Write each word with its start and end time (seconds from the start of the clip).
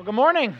Well, 0.00 0.06
good 0.06 0.14
morning. 0.14 0.56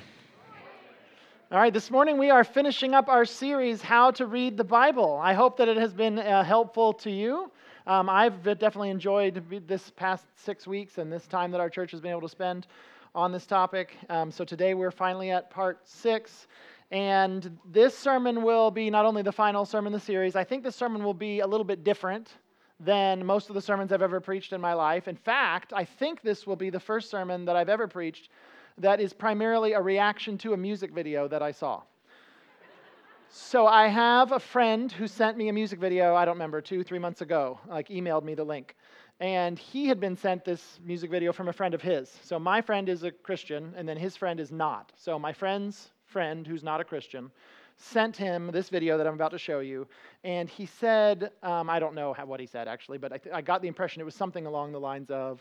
All 1.51 1.59
right, 1.59 1.73
this 1.73 1.91
morning 1.91 2.19
we 2.19 2.29
are 2.29 2.45
finishing 2.45 2.93
up 2.93 3.09
our 3.09 3.25
series, 3.25 3.81
How 3.81 4.11
to 4.11 4.27
Read 4.27 4.59
the 4.59 4.65
Bible. 4.65 5.17
I 5.17 5.33
hope 5.33 5.57
that 5.57 5.67
it 5.67 5.79
has 5.79 5.95
been 5.95 6.19
uh, 6.19 6.45
helpful 6.45 6.93
to 6.93 7.11
you. 7.11 7.51
Um, 7.87 8.11
I've 8.11 8.43
definitely 8.43 8.91
enjoyed 8.91 9.43
this 9.67 9.93
past 9.97 10.27
six 10.37 10.67
weeks 10.67 10.99
and 10.99 11.11
this 11.11 11.27
time 11.27 11.53
that 11.53 11.61
our 11.63 11.71
church 11.71 11.91
has 11.93 12.03
been 12.03 12.11
able 12.11 12.21
to 12.21 12.29
spend 12.29 12.67
on 13.15 13.33
this 13.33 13.47
topic. 13.47 13.97
Um, 14.11 14.31
so 14.31 14.45
today 14.45 14.75
we're 14.75 14.91
finally 14.91 15.31
at 15.31 15.49
part 15.49 15.89
six. 15.89 16.47
And 16.91 17.59
this 17.65 17.97
sermon 17.97 18.43
will 18.43 18.71
be 18.71 18.91
not 18.91 19.07
only 19.07 19.23
the 19.23 19.33
final 19.33 19.65
sermon 19.65 19.95
in 19.95 19.99
the 19.99 20.05
series, 20.05 20.37
I 20.37 20.45
think 20.45 20.63
this 20.63 20.77
sermon 20.77 21.03
will 21.03 21.15
be 21.15 21.41
a 21.41 21.47
little 21.47 21.65
bit 21.65 21.83
different 21.83 22.29
than 22.79 23.25
most 23.25 23.49
of 23.49 23.55
the 23.55 23.63
sermons 23.63 23.91
I've 23.91 24.03
ever 24.03 24.21
preached 24.21 24.53
in 24.53 24.61
my 24.61 24.75
life. 24.75 25.09
In 25.09 25.17
fact, 25.17 25.73
I 25.73 25.87
think 25.87 26.21
this 26.21 26.47
will 26.47 26.57
be 26.57 26.69
the 26.69 26.79
first 26.79 27.09
sermon 27.09 27.47
that 27.47 27.57
I've 27.57 27.71
ever 27.71 27.89
preached 27.89 28.29
that 28.81 29.01
is 29.01 29.13
primarily 29.13 29.73
a 29.73 29.81
reaction 29.81 30.39
to 30.39 30.53
a 30.53 30.57
music 30.57 30.93
video 30.93 31.29
that 31.29 31.43
I 31.43 31.53
saw. 31.53 31.83
so 33.29 33.67
I 33.67 33.89
have 33.89 34.33
a 34.33 34.41
friend 34.41 34.91
who 34.91 35.07
sent 35.07 35.37
me 35.37 35.49
a 35.49 35.53
music 35.53 35.79
video, 35.79 36.15
I 36.15 36.25
don't 36.25 36.35
remember, 36.35 36.61
two, 36.61 36.83
three 36.83 36.99
months 36.99 37.21
ago, 37.21 37.61
like 37.69 37.89
emailed 37.89 38.25
me 38.25 38.35
the 38.35 38.45
link. 38.45 38.75
And 39.21 39.59
he 39.59 39.87
had 39.87 40.01
been 40.01 40.17
sent 40.17 40.47
this 40.47 40.81
music 40.83 41.11
video 41.11 41.31
from 41.31 41.49
a 41.49 41.53
friend 41.53 41.75
of 41.75 41.83
his. 41.83 42.11
So 42.23 42.39
my 42.39 42.63
friend 42.63 42.89
is 42.89 43.03
a 43.03 43.11
Christian, 43.11 43.75
and 43.77 43.87
then 43.87 43.99
his 43.99 44.17
friend 44.17 44.41
is 44.41 44.51
not. 44.51 44.93
So 44.97 45.19
my 45.19 45.33
friend's 45.33 45.91
friend, 46.07 46.47
who's 46.47 46.63
not 46.63 46.81
a 46.81 46.85
Christian, 46.85 47.31
sent 47.77 48.17
him 48.17 48.51
this 48.51 48.71
video 48.71 48.97
that 48.97 49.07
I'm 49.07 49.15
about 49.15 49.31
to 49.33 49.39
show 49.39 49.61
you. 49.61 49.87
And 50.25 50.49
he 50.49 50.65
said, 50.65 51.31
um, 51.43 51.69
I 51.69 51.79
don't 51.79 51.95
know 51.95 52.15
how, 52.15 52.25
what 52.25 52.41
he 52.41 52.47
said 52.47 52.67
actually, 52.67 52.97
but 52.97 53.13
I, 53.13 53.19
th- 53.19 53.35
I 53.35 53.43
got 53.43 53.61
the 53.61 53.69
impression 53.69 54.01
it 54.01 54.05
was 54.05 54.15
something 54.15 54.47
along 54.47 54.73
the 54.73 54.81
lines 54.81 55.11
of, 55.11 55.41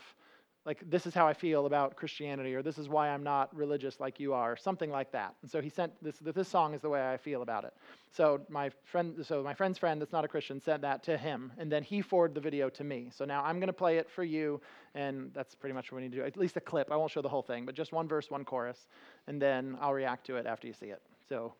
like 0.66 0.82
this 0.90 1.06
is 1.06 1.14
how 1.14 1.26
I 1.26 1.32
feel 1.32 1.66
about 1.66 1.96
Christianity, 1.96 2.54
or 2.54 2.62
this 2.62 2.76
is 2.76 2.88
why 2.88 3.08
I'm 3.08 3.22
not 3.22 3.54
religious 3.56 3.98
like 3.98 4.20
you 4.20 4.34
are, 4.34 4.52
or 4.52 4.56
something 4.56 4.90
like 4.90 5.10
that. 5.12 5.34
And 5.42 5.50
so 5.50 5.60
he 5.60 5.70
sent 5.70 5.92
this. 6.02 6.16
This 6.18 6.48
song 6.48 6.74
is 6.74 6.82
the 6.82 6.88
way 6.88 7.10
I 7.10 7.16
feel 7.16 7.42
about 7.42 7.64
it. 7.64 7.72
So 8.12 8.40
my 8.48 8.70
friend, 8.84 9.24
so 9.24 9.42
my 9.42 9.54
friend's 9.54 9.78
friend 9.78 10.00
that's 10.00 10.12
not 10.12 10.24
a 10.24 10.28
Christian 10.28 10.60
sent 10.60 10.82
that 10.82 11.02
to 11.04 11.16
him, 11.16 11.52
and 11.58 11.72
then 11.72 11.82
he 11.82 12.02
forwarded 12.02 12.34
the 12.34 12.40
video 12.40 12.68
to 12.70 12.84
me. 12.84 13.08
So 13.10 13.24
now 13.24 13.42
I'm 13.42 13.58
going 13.58 13.68
to 13.68 13.72
play 13.72 13.96
it 13.96 14.10
for 14.10 14.22
you, 14.22 14.60
and 14.94 15.30
that's 15.32 15.54
pretty 15.54 15.74
much 15.74 15.90
what 15.90 15.96
we 15.96 16.02
need 16.02 16.12
to 16.12 16.18
do. 16.18 16.24
At 16.24 16.36
least 16.36 16.56
a 16.56 16.60
clip. 16.60 16.92
I 16.92 16.96
won't 16.96 17.10
show 17.10 17.22
the 17.22 17.28
whole 17.28 17.42
thing, 17.42 17.64
but 17.64 17.74
just 17.74 17.92
one 17.92 18.06
verse, 18.06 18.30
one 18.30 18.44
chorus, 18.44 18.86
and 19.28 19.40
then 19.40 19.78
I'll 19.80 19.94
react 19.94 20.26
to 20.26 20.36
it 20.36 20.46
after 20.46 20.66
you 20.66 20.74
see 20.74 20.86
it. 20.86 21.00
So 21.26 21.54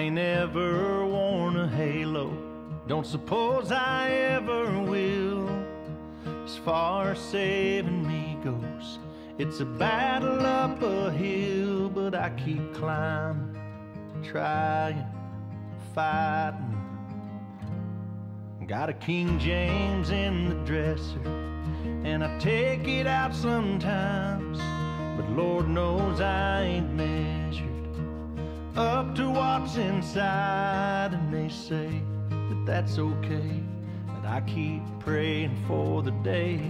ain't 0.00 0.18
ever 0.18 1.04
worn 1.04 1.56
a 1.56 1.68
halo. 1.68 2.32
Don't 2.86 3.06
suppose 3.06 3.70
I 3.70 4.10
ever 4.10 4.80
will. 4.80 5.46
As 6.44 6.56
far 6.56 7.10
as 7.10 7.18
saving 7.18 8.08
me 8.08 8.38
goes, 8.42 8.98
it's 9.36 9.60
a 9.60 9.66
battle 9.66 10.40
up 10.46 10.82
a 10.82 11.10
hill, 11.12 11.90
but 11.90 12.14
I 12.14 12.30
keep 12.30 12.74
climbing, 12.74 13.60
trying, 14.22 15.04
fighting. 15.94 16.76
Got 18.66 18.88
a 18.88 18.94
King 18.94 19.38
James 19.38 20.10
in 20.10 20.48
the 20.48 20.54
dresser, 20.64 21.26
and 22.04 22.24
I 22.24 22.38
take 22.38 22.88
it 22.88 23.06
out 23.06 23.34
sometimes, 23.34 24.58
but 25.16 25.28
Lord 25.36 25.68
knows 25.68 26.22
I 26.22 26.62
ain't 26.62 26.94
measured 26.94 27.29
up 28.76 29.14
to 29.16 29.30
what's 29.30 29.76
inside, 29.76 31.12
and 31.12 31.32
they 31.32 31.48
say 31.48 32.02
that 32.30 32.62
that's 32.66 32.98
okay. 32.98 33.62
That 34.14 34.26
I 34.26 34.40
keep 34.42 34.82
praying 35.00 35.56
for 35.66 36.02
the 36.02 36.10
day 36.10 36.60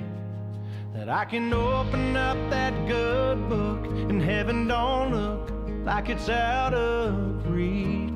that 0.95 1.09
I 1.09 1.25
can 1.25 1.53
open 1.53 2.17
up 2.17 2.37
that 2.51 2.75
good 2.89 3.49
book 3.49 3.87
and 3.87 4.21
heaven 4.21 4.67
don't 4.67 5.13
look 5.13 5.53
like 5.85 6.09
it's 6.09 6.29
out 6.29 6.75
of 6.75 7.49
reach. 7.49 8.11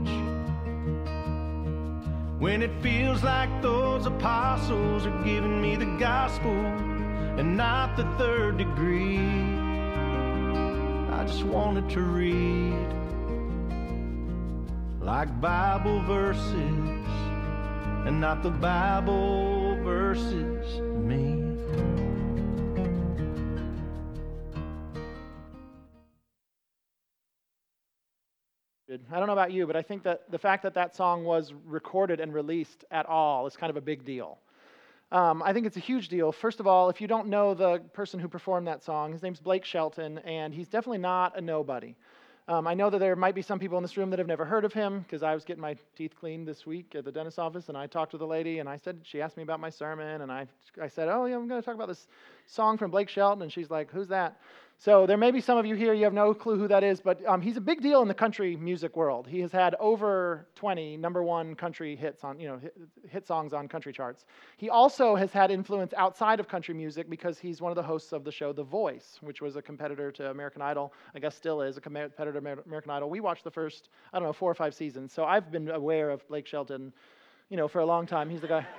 When 2.41 2.63
it 2.63 2.73
feels 2.83 3.23
like 3.23 3.63
those 3.63 4.07
apostles 4.07 5.07
are 5.07 5.25
giving 5.25 5.63
me 5.63 5.77
the 5.77 5.97
gospel 5.99 6.51
and 6.51 7.57
not 7.57 7.97
the 7.97 8.05
third 8.19 8.59
degree, 8.59 9.19
I 11.11 11.25
just 11.27 11.45
wanted 11.45 11.89
to 11.91 12.01
read 12.01 13.04
like 15.05 15.39
Bible 15.39 16.01
verses 16.05 16.55
and 18.07 18.19
not 18.19 18.43
the 18.43 18.51
Bible 18.51 19.77
verses 19.85 20.81
me. 20.81 21.43
I 29.13 29.19
don't 29.19 29.27
know 29.27 29.33
about 29.35 29.53
you, 29.53 29.67
but 29.67 29.77
I 29.77 29.83
think 29.83 30.05
that 30.05 30.31
the 30.31 30.39
fact 30.39 30.63
that 30.63 30.75
that 30.75 30.97
song 30.97 31.25
was 31.25 31.53
recorded 31.67 32.21
and 32.21 32.33
released 32.33 32.85
at 32.91 33.05
all 33.07 33.47
is 33.47 33.57
kind 33.57 33.69
of 33.69 33.77
a 33.77 33.81
big 33.83 34.05
deal. 34.07 34.39
Um, 35.13 35.43
I 35.43 35.53
think 35.53 35.67
it's 35.67 35.77
a 35.77 35.81
huge 35.81 36.09
deal. 36.09 36.33
First 36.33 36.61
of 36.61 36.67
all, 36.67 36.89
if 36.89 37.01
you 37.01 37.09
don't 37.09 37.29
know 37.29 37.53
the 37.53 37.81
person 37.93 38.21
who 38.21 38.29
performed 38.29 38.69
that 38.69 38.83
song, 38.83 39.13
his 39.13 39.23
name's 39.23 39.41
Blake 39.41 39.65
Shelton, 39.67 40.19
and 40.19 40.55
he's 40.55 40.69
definitely 40.69 40.99
not 40.99 41.37
a 41.37 41.43
nobody. 41.43 41.95
Um, 42.47 42.67
I 42.67 42.75
know 42.75 42.91
that 42.91 42.99
there 42.99 43.17
might 43.17 43.35
be 43.35 43.41
some 43.41 43.59
people 43.59 43.79
in 43.79 43.83
this 43.83 43.97
room 43.97 44.11
that 44.11 44.19
have 44.19 44.29
never 44.29 44.45
heard 44.45 44.67
of 44.67 44.73
him 44.75 45.01
because 45.01 45.23
I 45.23 45.33
was 45.33 45.47
getting 45.47 45.63
my 45.63 45.77
teeth 45.97 46.13
cleaned 46.21 46.47
this 46.47 46.67
week 46.67 46.95
at 46.95 47.07
the 47.07 47.11
dentist's 47.11 47.39
office 47.39 47.71
and 47.71 47.79
I 47.79 47.87
talked 47.87 48.11
to 48.11 48.19
the 48.19 48.27
lady 48.27 48.59
and 48.59 48.69
I 48.69 48.77
said, 48.77 49.01
she 49.03 49.23
asked 49.23 49.39
me 49.39 49.43
about 49.43 49.61
my 49.61 49.71
sermon 49.71 50.21
and 50.21 50.31
I, 50.31 50.47
I 50.81 50.89
said, 50.89 51.09
oh, 51.09 51.25
yeah, 51.25 51.37
I'm 51.37 51.49
going 51.49 51.61
to 51.61 51.65
talk 51.65 51.75
about 51.75 51.89
this 51.89 52.07
song 52.47 52.77
from 52.77 52.91
Blake 52.91 53.09
Shelton. 53.09 53.41
And 53.41 53.51
she's 53.51 53.71
like, 53.71 53.91
who's 53.91 54.09
that? 54.09 54.39
So 54.79 55.07
there 55.07 55.17
may 55.17 55.31
be 55.31 55.41
some 55.41 55.57
of 55.57 55.65
you 55.65 55.75
here, 55.77 55.95
you 55.95 56.05
have 56.05 56.13
no 56.13 56.35
clue 56.35 56.59
who 56.59 56.69
that 56.69 56.85
is, 56.85 57.01
but 57.01 57.25
um, 57.27 57.41
he's 57.41 57.57
a 57.57 57.61
big 57.61 57.81
deal 57.81 58.03
in 58.03 58.09
the 58.09 58.15
country 58.15 58.57
music 58.57 58.97
world. 58.97 59.27
He 59.27 59.41
has 59.41 59.51
had 59.51 59.75
over 59.77 60.47
20 60.57 60.97
number 60.97 61.23
one 61.23 61.55
country 61.55 61.97
hits 61.97 62.23
on, 62.23 62.39
you 62.39 62.49
know, 62.49 62.61
hit, 63.09 63.27
songs 63.27 63.55
on 63.55 63.67
country 63.67 63.93
charts. 63.93 64.27
He 64.59 64.69
also 64.69 65.15
has 65.15 65.33
had 65.33 65.51
influence 65.51 65.95
outside 65.97 66.39
of 66.39 66.49
country 66.49 66.75
music 66.75 67.09
because 67.09 67.39
he's 67.39 67.63
one 67.63 67.73
of 67.73 67.77
the 67.77 67.83
hosts 67.83 68.13
of 68.13 68.25
the 68.25 68.33
show 68.33 68.53
The 68.53 68.65
Voice, 68.65 69.19
which 69.23 69.41
was 69.41 69.57
a 69.57 69.63
competitor 69.63 70.13
to 70.13 70.31
American 70.31 70.61
Idol. 70.61 70.93
I 71.15 71.19
guess 71.19 71.35
still 71.35 71.63
is 71.63 71.79
a 71.79 71.81
competitor 71.81 72.33
to 72.33 72.39
American 72.39 72.91
Idol. 72.91 73.09
We 73.09 73.21
watched 73.21 73.45
the 73.45 73.51
first, 73.51 73.89
I 74.13 74.19
don't 74.19 74.29
know, 74.29 74.33
four 74.35 74.51
or 74.51 74.55
five 74.55 74.75
seasons. 74.75 75.13
So 75.13 75.25
I've 75.25 75.51
been 75.51 75.71
aware 75.71 76.11
of 76.11 76.27
Blake 76.29 76.47
Shelton, 76.47 76.93
you 77.49 77.57
know, 77.57 77.69
for 77.69 77.81
a 77.81 77.87
long 77.87 78.07
time. 78.07 78.29
He's 78.29 78.41
the 78.41 78.49
guy. 78.49 78.67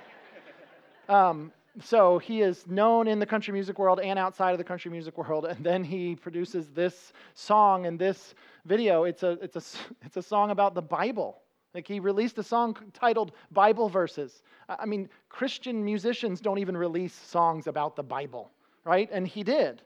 Um, 1.08 1.52
so 1.82 2.18
he 2.18 2.40
is 2.40 2.66
known 2.66 3.06
in 3.06 3.18
the 3.18 3.26
country 3.26 3.52
music 3.52 3.78
world 3.78 4.00
and 4.00 4.18
outside 4.18 4.52
of 4.52 4.58
the 4.58 4.64
country 4.64 4.90
music 4.90 5.18
world 5.18 5.44
and 5.44 5.64
then 5.64 5.84
he 5.84 6.16
produces 6.16 6.68
this 6.70 7.12
song 7.34 7.86
and 7.86 7.98
this 7.98 8.34
video. 8.64 9.04
It's 9.04 9.22
a, 9.22 9.32
it's 9.42 9.56
a, 9.56 9.62
it's 10.04 10.16
a 10.16 10.22
song 10.22 10.50
about 10.50 10.74
the 10.74 10.82
bible. 10.82 11.42
Like 11.74 11.86
he 11.86 12.00
released 12.00 12.38
a 12.38 12.42
song 12.42 12.76
titled 12.94 13.32
bible 13.52 13.88
verses. 13.88 14.42
I 14.68 14.86
mean 14.86 15.08
christian 15.28 15.84
musicians 15.84 16.40
don't 16.40 16.58
even 16.58 16.76
release 16.76 17.14
songs 17.14 17.66
about 17.66 17.96
the 17.96 18.02
bible 18.02 18.50
right? 18.86 19.08
And 19.12 19.26
he 19.26 19.42
did. 19.42 19.82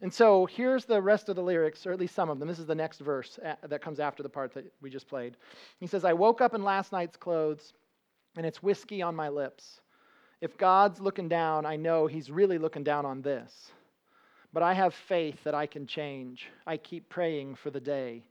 And 0.00 0.12
so 0.12 0.46
here's 0.46 0.84
the 0.84 1.00
rest 1.02 1.28
of 1.28 1.36
the 1.36 1.42
lyrics 1.42 1.86
or 1.86 1.92
at 1.92 2.00
least 2.00 2.14
some 2.14 2.30
of 2.30 2.38
them. 2.38 2.48
This 2.48 2.58
is 2.58 2.66
the 2.66 2.74
next 2.74 3.00
verse 3.00 3.38
uh, 3.44 3.54
that 3.68 3.82
comes 3.82 4.00
after 4.00 4.22
the 4.22 4.28
part 4.28 4.54
that 4.54 4.72
we 4.80 4.90
just 4.90 5.06
played. 5.06 5.36
He 5.78 5.86
says 5.86 6.04
i 6.04 6.12
woke 6.12 6.40
up 6.40 6.54
in 6.54 6.64
last 6.64 6.90
night's 6.90 7.16
clothes 7.16 7.74
and 8.36 8.46
it's 8.46 8.62
whiskey 8.62 9.02
on 9.02 9.14
my 9.14 9.28
lips 9.28 9.80
if 10.40 10.56
God's 10.56 11.00
looking 11.00 11.28
down, 11.28 11.66
I 11.66 11.76
know 11.76 12.06
He's 12.06 12.30
really 12.30 12.58
looking 12.58 12.84
down 12.84 13.04
on 13.04 13.22
this. 13.22 13.72
But 14.52 14.62
I 14.62 14.72
have 14.72 14.94
faith 14.94 15.44
that 15.44 15.54
I 15.54 15.66
can 15.66 15.86
change. 15.86 16.48
I 16.66 16.76
keep 16.76 17.08
praying 17.08 17.56
for 17.56 17.70
the 17.70 17.80
day 17.80 18.22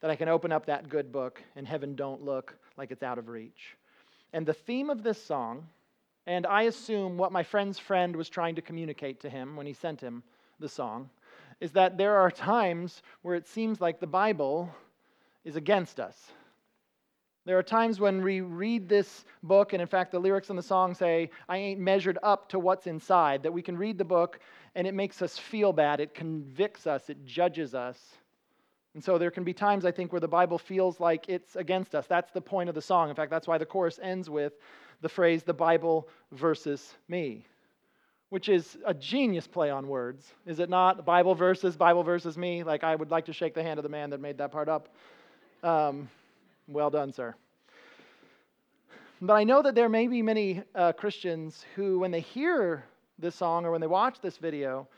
that 0.00 0.10
I 0.10 0.16
can 0.16 0.28
open 0.28 0.52
up 0.52 0.66
that 0.66 0.88
good 0.88 1.10
book 1.10 1.42
and 1.56 1.66
heaven 1.66 1.96
don't 1.96 2.24
look 2.24 2.54
like 2.76 2.90
it's 2.90 3.02
out 3.02 3.18
of 3.18 3.28
reach. 3.28 3.76
And 4.32 4.46
the 4.46 4.52
theme 4.52 4.90
of 4.90 5.02
this 5.02 5.22
song, 5.22 5.66
and 6.26 6.46
I 6.46 6.62
assume 6.62 7.16
what 7.16 7.32
my 7.32 7.42
friend's 7.42 7.78
friend 7.78 8.14
was 8.14 8.28
trying 8.28 8.54
to 8.56 8.62
communicate 8.62 9.20
to 9.20 9.30
him 9.30 9.56
when 9.56 9.66
he 9.66 9.72
sent 9.72 10.00
him 10.00 10.22
the 10.60 10.68
song, 10.68 11.10
is 11.60 11.72
that 11.72 11.96
there 11.96 12.16
are 12.16 12.30
times 12.30 13.02
where 13.22 13.34
it 13.34 13.46
seems 13.48 13.80
like 13.80 13.98
the 13.98 14.06
Bible 14.06 14.70
is 15.44 15.56
against 15.56 15.98
us. 15.98 16.32
There 17.46 17.56
are 17.56 17.62
times 17.62 18.00
when 18.00 18.22
we 18.22 18.40
read 18.40 18.88
this 18.88 19.24
book, 19.44 19.72
and 19.72 19.80
in 19.80 19.86
fact, 19.86 20.10
the 20.10 20.18
lyrics 20.18 20.50
in 20.50 20.56
the 20.56 20.62
song 20.62 20.94
say, 20.94 21.30
I 21.48 21.56
ain't 21.56 21.78
measured 21.80 22.18
up 22.24 22.48
to 22.48 22.58
what's 22.58 22.88
inside, 22.88 23.44
that 23.44 23.52
we 23.52 23.62
can 23.62 23.78
read 23.78 23.98
the 23.98 24.04
book 24.04 24.40
and 24.74 24.86
it 24.86 24.94
makes 24.94 25.22
us 25.22 25.38
feel 25.38 25.72
bad. 25.72 26.00
It 26.00 26.12
convicts 26.12 26.86
us, 26.86 27.08
it 27.08 27.24
judges 27.24 27.72
us. 27.74 27.98
And 28.94 29.04
so 29.04 29.16
there 29.16 29.30
can 29.30 29.44
be 29.44 29.52
times, 29.54 29.84
I 29.84 29.92
think, 29.92 30.12
where 30.12 30.20
the 30.20 30.26
Bible 30.28 30.58
feels 30.58 30.98
like 30.98 31.28
it's 31.28 31.54
against 31.54 31.94
us. 31.94 32.06
That's 32.06 32.32
the 32.32 32.40
point 32.40 32.68
of 32.68 32.74
the 32.74 32.82
song. 32.82 33.10
In 33.10 33.14
fact, 33.14 33.30
that's 33.30 33.46
why 33.46 33.58
the 33.58 33.66
chorus 33.66 34.00
ends 34.02 34.28
with 34.28 34.54
the 35.00 35.08
phrase, 35.08 35.44
the 35.44 35.54
Bible 35.54 36.08
versus 36.32 36.94
me. 37.08 37.46
which 38.30 38.48
is 38.48 38.76
a 38.84 38.92
genius 38.92 39.46
play 39.46 39.70
on 39.70 39.86
words, 39.86 40.34
is 40.46 40.58
it 40.58 40.68
not? 40.68 41.04
Bible 41.04 41.34
versus, 41.34 41.76
Bible 41.76 42.02
versus 42.02 42.36
me. 42.36 42.64
Like, 42.64 42.82
I 42.82 42.94
would 42.94 43.10
like 43.10 43.26
to 43.26 43.32
shake 43.32 43.54
the 43.54 43.62
hand 43.62 43.78
of 43.78 43.84
the 43.84 43.88
man 43.88 44.10
that 44.10 44.20
made 44.20 44.38
that 44.38 44.50
part 44.50 44.68
up. 44.68 44.88
Um, 45.62 46.08
well 46.68 46.90
done, 46.90 47.12
sir. 47.12 47.34
But 49.20 49.34
I 49.34 49.44
know 49.44 49.62
that 49.62 49.74
there 49.74 49.88
may 49.88 50.08
be 50.08 50.20
many 50.20 50.62
uh, 50.74 50.92
Christians 50.92 51.64
who, 51.74 51.98
when 52.00 52.10
they 52.10 52.20
hear 52.20 52.84
this 53.18 53.34
song 53.34 53.64
or 53.64 53.70
when 53.70 53.80
they 53.80 53.86
watch 53.86 54.20
this 54.20 54.36
video, 54.36 54.88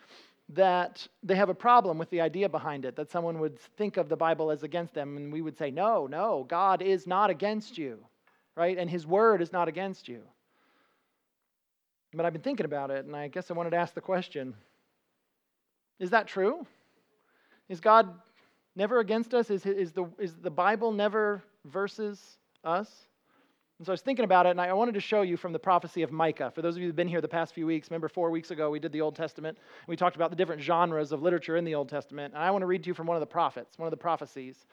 that 0.51 1.07
they 1.23 1.37
have 1.37 1.51
a 1.51 1.55
problem 1.55 1.99
with 1.99 2.11
the 2.11 2.21
idea 2.21 2.49
behind 2.49 2.85
it, 2.85 2.97
that 2.97 3.11
someone 3.11 3.39
would 3.39 3.59
think 3.77 3.97
of 3.97 4.09
the 4.09 4.17
Bible 4.17 4.51
as 4.51 4.63
against 4.63 4.95
them, 4.95 5.17
and 5.17 5.33
we 5.33 5.43
would 5.43 5.57
say, 5.57 5.71
no, 5.71 6.07
no, 6.07 6.47
God 6.49 6.83
is 6.83 7.07
not 7.07 7.31
against 7.31 7.79
you, 7.79 7.99
right? 8.57 8.79
And 8.79 8.89
His 8.89 9.07
Word 9.07 9.43
is 9.43 9.53
not 9.53 9.69
against 9.69 10.09
you. 10.09 10.23
But 12.15 12.25
I've 12.25 12.33
been 12.33 12.43
thinking 12.43 12.67
about 12.67 12.91
it, 12.91 13.05
and 13.05 13.15
I 13.15 13.29
guess 13.29 13.51
I 13.51 13.55
wanted 13.55 13.71
to 13.71 13.77
ask 13.77 13.95
the 13.95 14.01
question 14.01 14.55
Is 16.01 16.11
that 16.11 16.27
true? 16.27 16.67
Is 17.69 17.81
God 17.81 18.09
never 18.75 19.01
against 19.01 19.35
us? 19.35 19.51
Is, 19.51 19.67
is, 19.67 19.93
the, 19.93 20.07
is 20.19 20.35
the 20.37 20.51
Bible 20.51 20.91
never 20.91 21.43
versus 21.69 22.39
us? 22.65 23.09
And 23.79 23.87
so 23.87 23.93
I 23.93 23.95
was 23.95 24.01
thinking 24.01 24.25
about 24.25 24.47
it, 24.47 24.51
and 24.51 24.61
I 24.61 24.73
wanted 24.73 24.95
to 24.95 25.01
show 25.01 25.23
you 25.23 25.37
from 25.37 25.53
the 25.53 25.59
prophecy 25.59 26.03
of 26.03 26.11
Micah. 26.11 26.51
For 26.53 26.63
those 26.63 26.75
of 26.75 26.83
you 26.83 26.89
who've 26.89 26.97
been 26.97 27.07
here 27.07 27.21
the 27.21 27.29
past 27.29 27.55
few 27.55 27.65
weeks, 27.65 27.89
remember 27.91 28.09
four 28.09 28.31
weeks 28.33 28.51
ago 28.51 28.71
we 28.71 28.81
did 28.81 28.91
the 28.91 29.01
Old 29.01 29.15
Testament. 29.15 29.57
And 29.57 29.89
we 29.89 29.95
talked 29.95 30.17
about 30.17 30.31
the 30.31 30.37
different 30.37 30.61
genres 30.61 31.13
of 31.13 31.23
literature 31.23 31.57
in 31.57 31.65
the 31.65 31.77
Old 31.77 31.89
Testament. 31.89 32.35
And 32.35 32.43
I 32.43 32.51
want 32.51 32.63
to 32.63 32.67
read 32.67 32.83
to 32.83 32.89
you 32.89 32.95
from 32.95 33.07
one 33.07 33.17
of 33.17 33.21
the 33.21 33.27
prophets, 33.27 33.79
one 33.79 33.87
of 33.87 33.93
the 33.93 33.97
prophecies. 33.97 34.67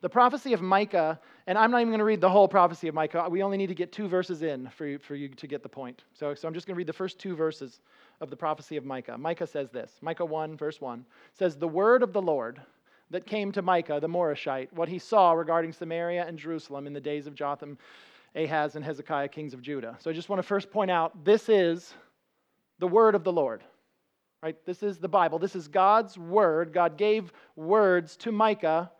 The 0.00 0.08
prophecy 0.08 0.52
of 0.52 0.60
Micah, 0.60 1.18
and 1.48 1.58
I'm 1.58 1.72
not 1.72 1.80
even 1.80 1.90
going 1.90 1.98
to 1.98 2.04
read 2.04 2.20
the 2.20 2.30
whole 2.30 2.46
prophecy 2.46 2.86
of 2.86 2.94
Micah. 2.94 3.26
We 3.28 3.42
only 3.42 3.56
need 3.56 3.68
to 3.68 3.74
get 3.74 3.92
two 3.92 4.06
verses 4.06 4.42
in 4.42 4.68
for 4.68 4.86
you, 4.86 4.98
for 4.98 5.16
you 5.16 5.28
to 5.28 5.46
get 5.48 5.64
the 5.64 5.68
point. 5.68 6.04
So, 6.12 6.32
so 6.34 6.46
I'm 6.46 6.54
just 6.54 6.68
going 6.68 6.74
to 6.74 6.78
read 6.78 6.88
the 6.88 6.92
first 6.92 7.18
two 7.18 7.34
verses 7.34 7.80
of 8.20 8.30
the 8.30 8.36
prophecy 8.36 8.76
of 8.76 8.84
Micah. 8.84 9.18
Micah 9.18 9.46
says 9.46 9.70
this 9.70 9.98
Micah 10.02 10.24
1, 10.24 10.56
verse 10.56 10.80
1 10.80 11.04
says, 11.32 11.56
The 11.56 11.68
word 11.68 12.04
of 12.04 12.12
the 12.12 12.22
Lord 12.22 12.60
that 13.12 13.26
came 13.26 13.52
to 13.52 13.62
Micah 13.62 14.00
the 14.00 14.08
Morashite, 14.08 14.72
what 14.72 14.88
he 14.88 14.98
saw 14.98 15.32
regarding 15.32 15.72
Samaria 15.72 16.26
and 16.26 16.38
Jerusalem 16.38 16.86
in 16.86 16.92
the 16.92 17.00
days 17.00 17.26
of 17.26 17.34
Jotham 17.34 17.78
Ahaz 18.34 18.74
and 18.74 18.84
Hezekiah, 18.84 19.28
kings 19.28 19.54
of 19.54 19.62
Judah. 19.62 19.96
So 20.00 20.10
I 20.10 20.14
just 20.14 20.28
want 20.28 20.38
to 20.38 20.46
first 20.46 20.70
point 20.70 20.90
out 20.90 21.24
this 21.24 21.48
is 21.48 21.94
the 22.78 22.88
word 22.88 23.14
of 23.14 23.22
the 23.22 23.32
Lord. 23.32 23.62
Right? 24.42 24.56
This 24.66 24.82
is 24.82 24.98
the 24.98 25.08
Bible. 25.08 25.38
This 25.38 25.54
is 25.54 25.68
God's 25.68 26.18
word. 26.18 26.72
God 26.72 26.96
gave 26.96 27.32
words 27.54 28.16
to 28.16 28.32
Micah, 28.32 28.90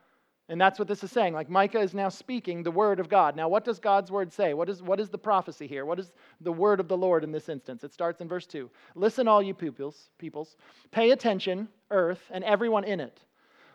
and 0.48 0.60
that's 0.60 0.78
what 0.78 0.86
this 0.86 1.02
is 1.02 1.10
saying. 1.10 1.34
Like 1.34 1.50
Micah 1.50 1.80
is 1.80 1.94
now 1.94 2.10
speaking 2.10 2.62
the 2.62 2.70
word 2.70 3.00
of 3.00 3.08
God. 3.08 3.34
Now, 3.34 3.48
what 3.48 3.64
does 3.64 3.80
God's 3.80 4.12
word 4.12 4.32
say? 4.32 4.54
What 4.54 4.68
is, 4.68 4.82
what 4.82 5.00
is 5.00 5.08
the 5.08 5.18
prophecy 5.18 5.66
here? 5.66 5.84
What 5.84 5.98
is 5.98 6.12
the 6.42 6.52
word 6.52 6.78
of 6.78 6.86
the 6.86 6.96
Lord 6.96 7.24
in 7.24 7.32
this 7.32 7.48
instance? 7.48 7.82
It 7.82 7.92
starts 7.92 8.20
in 8.20 8.28
verse 8.28 8.46
2. 8.46 8.70
Listen, 8.94 9.26
all 9.26 9.42
you 9.42 9.54
peoples, 9.54 10.10
peoples. 10.18 10.56
Pay 10.92 11.10
attention, 11.10 11.66
earth, 11.90 12.22
and 12.30 12.44
everyone 12.44 12.84
in 12.84 13.00
it. 13.00 13.18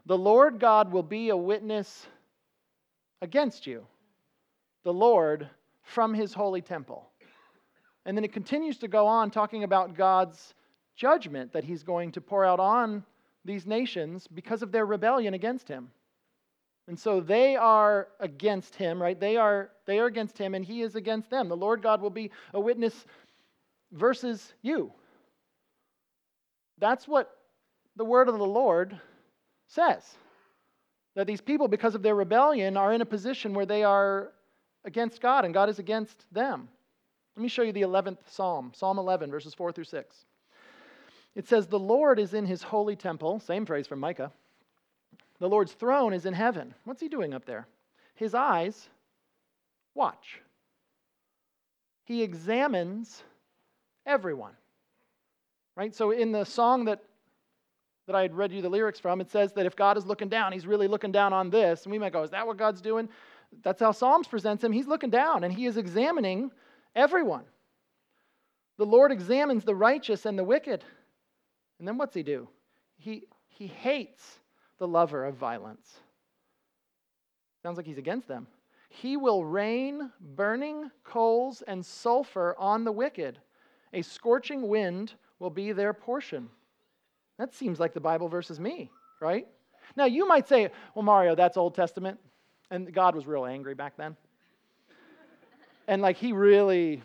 The 0.07 0.17
Lord 0.17 0.59
God 0.59 0.93
will 0.93 1.03
be 1.03 1.29
a 1.29 1.37
witness 1.37 2.07
against 3.21 3.67
you 3.67 3.85
the 4.85 4.93
Lord 4.93 5.49
from 5.83 6.13
his 6.13 6.33
holy 6.33 6.61
temple. 6.61 7.09
And 8.05 8.15
then 8.15 8.23
it 8.23 8.31
continues 8.31 8.77
to 8.77 8.87
go 8.87 9.05
on 9.05 9.31
talking 9.31 9.65
about 9.65 9.97
God's 9.97 10.53
judgment 10.95 11.51
that 11.51 11.65
he's 11.65 11.83
going 11.83 12.13
to 12.13 12.21
pour 12.21 12.45
out 12.45 12.61
on 12.61 13.03
these 13.43 13.65
nations 13.65 14.25
because 14.33 14.61
of 14.61 14.71
their 14.71 14.85
rebellion 14.85 15.33
against 15.33 15.67
him. 15.67 15.91
And 16.87 16.97
so 16.97 17.19
they 17.19 17.57
are 17.57 18.07
against 18.21 18.75
him, 18.75 19.01
right? 19.01 19.19
They 19.19 19.35
are, 19.35 19.71
they 19.85 19.99
are 19.99 20.05
against 20.05 20.37
him, 20.37 20.55
and 20.55 20.63
he 20.63 20.83
is 20.83 20.95
against 20.95 21.29
them. 21.29 21.49
The 21.49 21.57
Lord 21.57 21.81
God 21.81 21.99
will 22.01 22.09
be 22.09 22.31
a 22.53 22.61
witness 22.61 23.05
versus 23.91 24.53
you. 24.61 24.93
That's 26.77 27.09
what 27.09 27.29
the 27.97 28.05
word 28.05 28.29
of 28.29 28.37
the 28.37 28.45
Lord 28.45 28.97
says. 29.67 30.03
That 31.15 31.27
these 31.27 31.41
people, 31.41 31.67
because 31.67 31.95
of 31.95 32.03
their 32.03 32.15
rebellion, 32.15 32.77
are 32.77 32.93
in 32.93 33.01
a 33.01 33.05
position 33.05 33.53
where 33.53 33.65
they 33.65 33.83
are 33.83 34.31
against 34.85 35.21
God, 35.21 35.45
and 35.45 35.53
God 35.53 35.69
is 35.69 35.79
against 35.79 36.25
them. 36.31 36.69
Let 37.35 37.43
me 37.43 37.49
show 37.49 37.61
you 37.61 37.71
the 37.71 37.81
11th 37.81 38.17
Psalm, 38.29 38.71
Psalm 38.73 38.97
11, 38.97 39.29
verses 39.29 39.53
4 39.53 39.71
through 39.71 39.83
6. 39.83 40.25
It 41.35 41.47
says, 41.47 41.67
The 41.67 41.79
Lord 41.79 42.19
is 42.19 42.33
in 42.33 42.45
his 42.45 42.63
holy 42.63 42.95
temple, 42.95 43.39
same 43.39 43.65
phrase 43.65 43.85
from 43.85 43.99
Micah. 43.99 44.31
The 45.39 45.49
Lord's 45.49 45.73
throne 45.73 46.13
is 46.13 46.25
in 46.25 46.33
heaven. 46.33 46.73
What's 46.85 47.01
he 47.01 47.09
doing 47.09 47.33
up 47.33 47.45
there? 47.45 47.67
His 48.15 48.33
eyes 48.33 48.89
watch. 49.93 50.41
He 52.05 52.23
examines 52.23 53.21
everyone. 54.05 54.53
Right? 55.75 55.93
So 55.93 56.11
in 56.11 56.31
the 56.31 56.43
song 56.43 56.85
that 56.85 57.03
that 58.07 58.15
I 58.15 58.21
had 58.21 58.33
read 58.33 58.51
you 58.51 58.61
the 58.61 58.69
lyrics 58.69 58.99
from, 58.99 59.21
it 59.21 59.29
says 59.29 59.51
that 59.53 59.65
if 59.65 59.75
God 59.75 59.97
is 59.97 60.05
looking 60.05 60.29
down, 60.29 60.53
he's 60.53 60.65
really 60.65 60.87
looking 60.87 61.11
down 61.11 61.33
on 61.33 61.49
this. 61.49 61.83
And 61.83 61.91
we 61.91 61.99
might 61.99 62.13
go, 62.13 62.23
is 62.23 62.31
that 62.31 62.47
what 62.47 62.57
God's 62.57 62.81
doing? 62.81 63.07
That's 63.63 63.81
how 63.81 63.91
Psalms 63.91 64.27
presents 64.27 64.63
him. 64.63 64.71
He's 64.71 64.87
looking 64.87 65.09
down 65.09 65.43
and 65.43 65.53
he 65.53 65.65
is 65.65 65.77
examining 65.77 66.51
everyone. 66.95 67.43
The 68.77 68.85
Lord 68.85 69.11
examines 69.11 69.63
the 69.63 69.75
righteous 69.75 70.25
and 70.25 70.39
the 70.39 70.43
wicked. 70.43 70.83
And 71.79 71.87
then 71.87 71.97
what's 71.97 72.15
he 72.15 72.23
do? 72.23 72.47
He, 72.97 73.23
he 73.49 73.67
hates 73.67 74.39
the 74.77 74.87
lover 74.87 75.25
of 75.25 75.35
violence. 75.35 75.99
Sounds 77.61 77.77
like 77.77 77.85
he's 77.85 77.97
against 77.97 78.27
them. 78.27 78.47
He 78.89 79.17
will 79.17 79.43
rain 79.43 80.11
burning 80.35 80.89
coals 81.03 81.61
and 81.63 81.85
sulfur 81.85 82.55
on 82.57 82.85
the 82.85 82.91
wicked. 82.91 83.37
A 83.93 84.01
scorching 84.01 84.69
wind 84.69 85.13
will 85.39 85.49
be 85.49 85.71
their 85.73 85.93
portion. 85.93 86.49
That 87.37 87.53
seems 87.53 87.79
like 87.79 87.93
the 87.93 87.99
Bible 87.99 88.27
versus 88.29 88.59
me, 88.59 88.89
right? 89.19 89.47
Now, 89.95 90.05
you 90.05 90.27
might 90.27 90.47
say, 90.47 90.69
well, 90.95 91.03
Mario, 91.03 91.35
that's 91.35 91.57
Old 91.57 91.75
Testament. 91.75 92.19
And 92.69 92.93
God 92.93 93.15
was 93.15 93.25
real 93.25 93.45
angry 93.45 93.73
back 93.73 93.95
then. 93.97 94.15
And 95.87 96.01
like 96.01 96.17
he 96.17 96.33
really, 96.33 97.01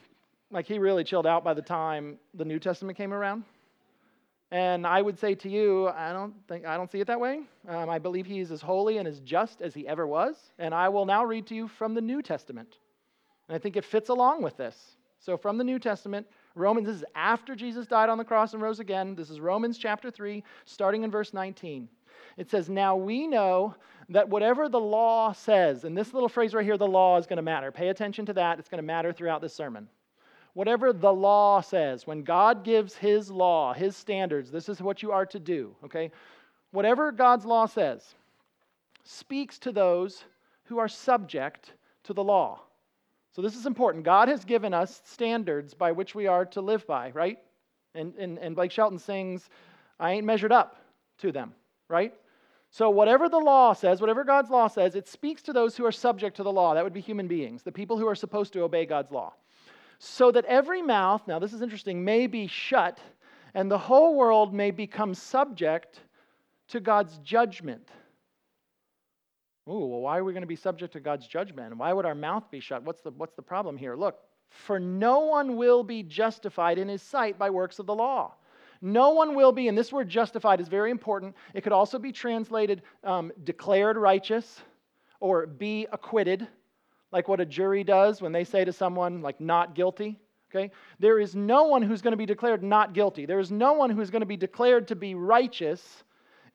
like 0.51 0.67
he 0.67 0.79
really 0.79 1.05
chilled 1.05 1.27
out 1.27 1.45
by 1.45 1.55
the 1.55 1.63
time 1.63 2.19
the 2.35 2.45
New 2.45 2.59
Testament 2.59 2.99
came 2.99 3.13
around. 3.13 3.45
And 4.51 4.87
I 4.87 5.01
would 5.01 5.19
say 5.19 5.35
to 5.37 5.49
you, 5.49 5.89
I 5.89 6.13
don't 6.13 6.35
think 6.47 6.67
I 6.67 6.77
don't 6.77 6.91
see 6.91 7.01
it 7.01 7.07
that 7.07 7.21
way. 7.21 7.41
Um, 7.69 7.89
I 7.89 7.99
believe 7.99 8.27
he 8.27 8.41
is 8.41 8.51
as 8.51 8.61
holy 8.61 8.99
and 8.99 9.09
as 9.09 9.21
just 9.21 9.63
as 9.63 9.73
he 9.73 9.89
ever 9.89 10.07
was. 10.07 10.37
And 10.59 10.75
I 10.75 10.89
will 10.89 11.07
now 11.07 11.25
read 11.25 11.47
to 11.47 11.55
you 11.55 11.69
from 11.69 11.95
the 11.95 12.03
New 12.03 12.21
Testament. 12.21 12.77
And 13.49 13.55
I 13.55 13.59
think 13.59 13.77
it 13.77 13.85
fits 13.85 14.11
along 14.11 14.43
with 14.43 14.57
this. 14.57 14.97
So 15.21 15.37
from 15.37 15.57
the 15.57 15.65
New 15.65 15.79
Testament, 15.79 16.27
Romans, 16.55 16.87
this 16.87 16.97
is 16.97 17.05
after 17.15 17.55
Jesus 17.55 17.87
died 17.87 18.09
on 18.09 18.19
the 18.19 18.25
cross 18.25 18.53
and 18.53 18.63
rose 18.63 18.81
again. 18.81 19.15
This 19.15 19.31
is 19.31 19.41
Romans 19.41 19.79
chapter 19.79 20.11
3, 20.11 20.45
starting 20.65 21.03
in 21.03 21.11
verse 21.11 21.33
19. 21.33 21.89
It 22.37 22.51
says, 22.51 22.69
Now 22.69 22.97
we 22.97 23.27
know 23.27 23.75
that 24.09 24.29
whatever 24.29 24.69
the 24.69 24.81
law 24.81 25.33
says, 25.33 25.85
and 25.85 25.97
this 25.97 26.13
little 26.13 26.29
phrase 26.29 26.55
right 26.55 26.65
here, 26.65 26.77
the 26.77 26.87
law, 26.87 27.19
is 27.19 27.27
going 27.27 27.39
to 27.39 27.43
matter. 27.43 27.73
Pay 27.73 27.89
attention 27.89 28.27
to 28.27 28.33
that. 28.35 28.59
It's 28.59 28.69
going 28.69 28.83
to 28.83 28.87
matter 28.87 29.13
throughout 29.13 29.41
this 29.41 29.55
sermon. 29.55 29.89
Whatever 30.55 30.93
the 30.93 31.13
law 31.13 31.63
says, 31.63 32.07
when 32.07 32.23
God 32.23 32.65
gives 32.65 32.95
his 32.95 33.31
law, 33.31 33.73
his 33.73 33.97
standards, 33.97 34.51
this 34.51 34.69
is 34.69 34.83
what 34.83 35.03
you 35.03 35.11
are 35.11 35.25
to 35.27 35.39
do, 35.39 35.75
okay? 35.83 36.11
Whatever 36.73 37.11
God's 37.11 37.47
law 37.47 37.65
says 37.65 38.15
speaks 39.05 39.59
to 39.61 39.73
those 39.73 40.25
who 40.65 40.79
are 40.79 40.89
subject 40.89 41.73
to 42.05 42.13
the 42.13 42.23
law. 42.23 42.61
So 43.35 43.41
this 43.43 43.57
is 43.57 43.67
important. 43.67 44.05
God 44.05 44.29
has 44.29 44.45
given 44.45 44.75
us 44.75 45.01
standards 45.05 45.73
by 45.75 45.93
which 45.93 46.15
we 46.15 46.27
are 46.27 46.45
to 46.47 46.61
live 46.61 46.87
by, 46.87 47.11
right? 47.13 47.39
And, 47.95 48.15
and, 48.17 48.39
and 48.39 48.55
Blake 48.55 48.71
Shelton 48.71 48.99
sings, 48.99 49.49
I 49.99 50.13
ain't 50.13 50.27
measured 50.27 50.53
up 50.53 50.77
to 51.19 51.33
them, 51.33 51.55
right? 51.89 52.13
So, 52.71 52.89
whatever 52.89 53.29
the 53.29 53.39
law 53.39 53.75
says, 53.75 54.01
whatever 54.01 54.25
God's 54.25 54.51
law 54.51 54.67
says, 54.67 54.95
it 54.95 55.07
speaks 55.07 55.43
to 55.43 55.53
those 55.53 55.77
who 55.77 55.85
are 55.85 55.93
subject 55.93 56.37
to 56.39 56.43
the 56.43 56.53
law. 56.53 56.73
That 56.73 56.85
would 56.85 56.95
be 56.95 57.03
human 57.03 57.29
beings, 57.29 57.63
the 57.63 57.73
people 57.73 57.99
who 57.99 58.09
are 58.09 58.15
supposed 58.15 58.55
to 58.55 58.63
obey 58.63 58.87
God's 58.87 59.13
law. 59.13 59.35
So 59.99 60.33
that 60.33 60.47
every 60.47 60.81
mouth, 60.81 61.23
now 61.29 61.39
this 61.39 61.53
is 61.53 61.61
interesting, 61.61 62.03
may 62.03 62.27
be 62.27 62.47
shut, 62.47 62.99
and 63.55 63.71
the 63.71 63.79
whole 63.79 64.17
world 64.17 64.55
may 64.55 64.71
become 64.71 65.15
subject 65.15 66.01
to 66.69 66.81
God's 66.81 67.19
judgment. 67.19 67.91
Ooh, 69.69 69.87
well, 69.87 70.01
why 70.01 70.19
are 70.19 70.25
we 70.25 70.33
going 70.33 70.43
to 70.43 70.47
be 70.47 70.57
subject 70.57 70.93
to 70.95 71.01
God's 71.01 71.27
judgment? 71.27 71.77
Why 71.77 71.93
would 71.93 72.05
our 72.05 72.15
mouth 72.15 72.51
be 72.51 72.59
shut? 72.59 72.83
What's 72.83 73.01
the, 73.03 73.11
what's 73.13 73.35
the 73.35 73.43
problem 73.43 73.77
here? 73.77 73.95
Look, 73.95 74.19
for 74.49 74.81
no 74.81 75.21
one 75.21 75.57
will 75.57 75.85
be 75.85 76.03
justified 76.03 76.79
in 76.79 76.89
his 76.89 77.03
sight 77.03 77.39
by 77.39 77.51
works 77.51 77.79
of 77.79 77.87
the 77.87 77.95
law. 77.95 78.35
No 78.81 79.11
one 79.11 79.37
will 79.37 79.53
be, 79.53 79.69
and 79.69 79.79
this 79.79 79.93
word 79.93 80.09
justified 80.09 80.61
is 80.61 80.67
very 80.67 80.91
important. 80.91 81.37
It 81.55 81.63
could 81.63 81.73
also 81.73 81.99
be 82.01 82.11
translated 82.11 82.83
um, 83.05 83.31
declared 83.45 83.97
righteous 83.97 84.61
or 85.21 85.47
be 85.47 85.87
acquitted, 85.93 86.49
like 87.13 87.29
what 87.29 87.39
a 87.41 87.47
jury 87.47 87.85
does 87.85 88.21
when 88.21 88.33
they 88.33 88.43
say 88.43 88.65
to 88.65 88.73
someone, 88.73 89.23
like, 89.23 89.41
not 89.41 89.77
guilty. 89.77 90.19
Okay? 90.51 90.73
There 90.99 91.21
is 91.21 91.37
no 91.37 91.65
one 91.65 91.83
who's 91.83 92.03
going 92.03 92.13
to 92.13 92.17
be 92.17 92.27
declared 92.27 92.65
not 92.65 92.93
guilty. 92.93 93.25
There 93.25 93.39
is 93.39 93.53
no 93.53 93.75
one 93.75 93.91
who's 93.91 94.11
going 94.11 94.21
to 94.21 94.27
be 94.27 94.37
declared 94.37 94.89
to 94.89 94.97
be 94.97 95.15
righteous 95.15 96.03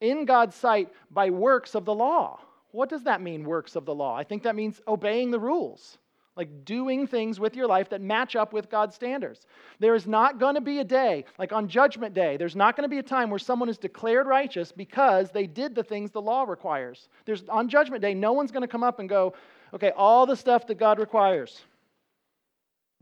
in 0.02 0.26
God's 0.26 0.56
sight 0.56 0.90
by 1.10 1.30
works 1.30 1.74
of 1.74 1.86
the 1.86 1.96
law. 1.96 2.42
What 2.72 2.90
does 2.90 3.04
that 3.04 3.22
mean, 3.22 3.44
works 3.44 3.76
of 3.76 3.86
the 3.86 3.96
law? 3.96 4.16
I 4.16 4.24
think 4.24 4.44
that 4.44 4.56
means 4.56 4.82
obeying 4.88 5.32
the 5.32 5.40
rules. 5.40 5.98
like 6.38 6.64
doing 6.64 7.08
things 7.08 7.40
with 7.40 7.56
your 7.56 7.68
life 7.68 7.90
that 7.90 8.00
match 8.00 8.36
up 8.36 8.54
with 8.54 8.70
God's 8.70 8.96
standards. 8.96 9.48
There 9.80 9.96
is 9.96 10.06
not 10.06 10.40
going 10.40 10.54
to 10.54 10.62
be 10.62 10.80
a 10.80 10.84
day, 10.84 11.26
like 11.40 11.52
on 11.52 11.68
Judgment 11.68 12.14
Day, 12.14 12.38
there's 12.38 12.56
not 12.56 12.78
going 12.78 12.84
to 12.84 12.90
be 12.90 13.00
a 13.00 13.04
time 13.04 13.32
where 13.32 13.40
someone 13.40 13.68
is 13.68 13.80
declared 13.80 14.28
righteous 14.28 14.72
because 14.72 15.32
they 15.32 15.48
did 15.48 15.74
the 15.74 15.84
things 15.84 16.12
the 16.12 16.22
law 16.22 16.44
requires. 16.44 17.10
There's, 17.26 17.44
on 17.50 17.68
Judgment 17.68 18.04
Day, 18.04 18.14
no 18.14 18.34
one's 18.34 18.52
going 18.52 18.62
to 18.62 18.68
come 18.68 18.84
up 18.84 19.00
and 19.00 19.10
go, 19.10 19.34
okay, 19.74 19.92
all 19.98 20.28
the 20.28 20.36
stuff 20.36 20.68
that 20.68 20.78
God 20.78 21.00
requires, 21.00 21.60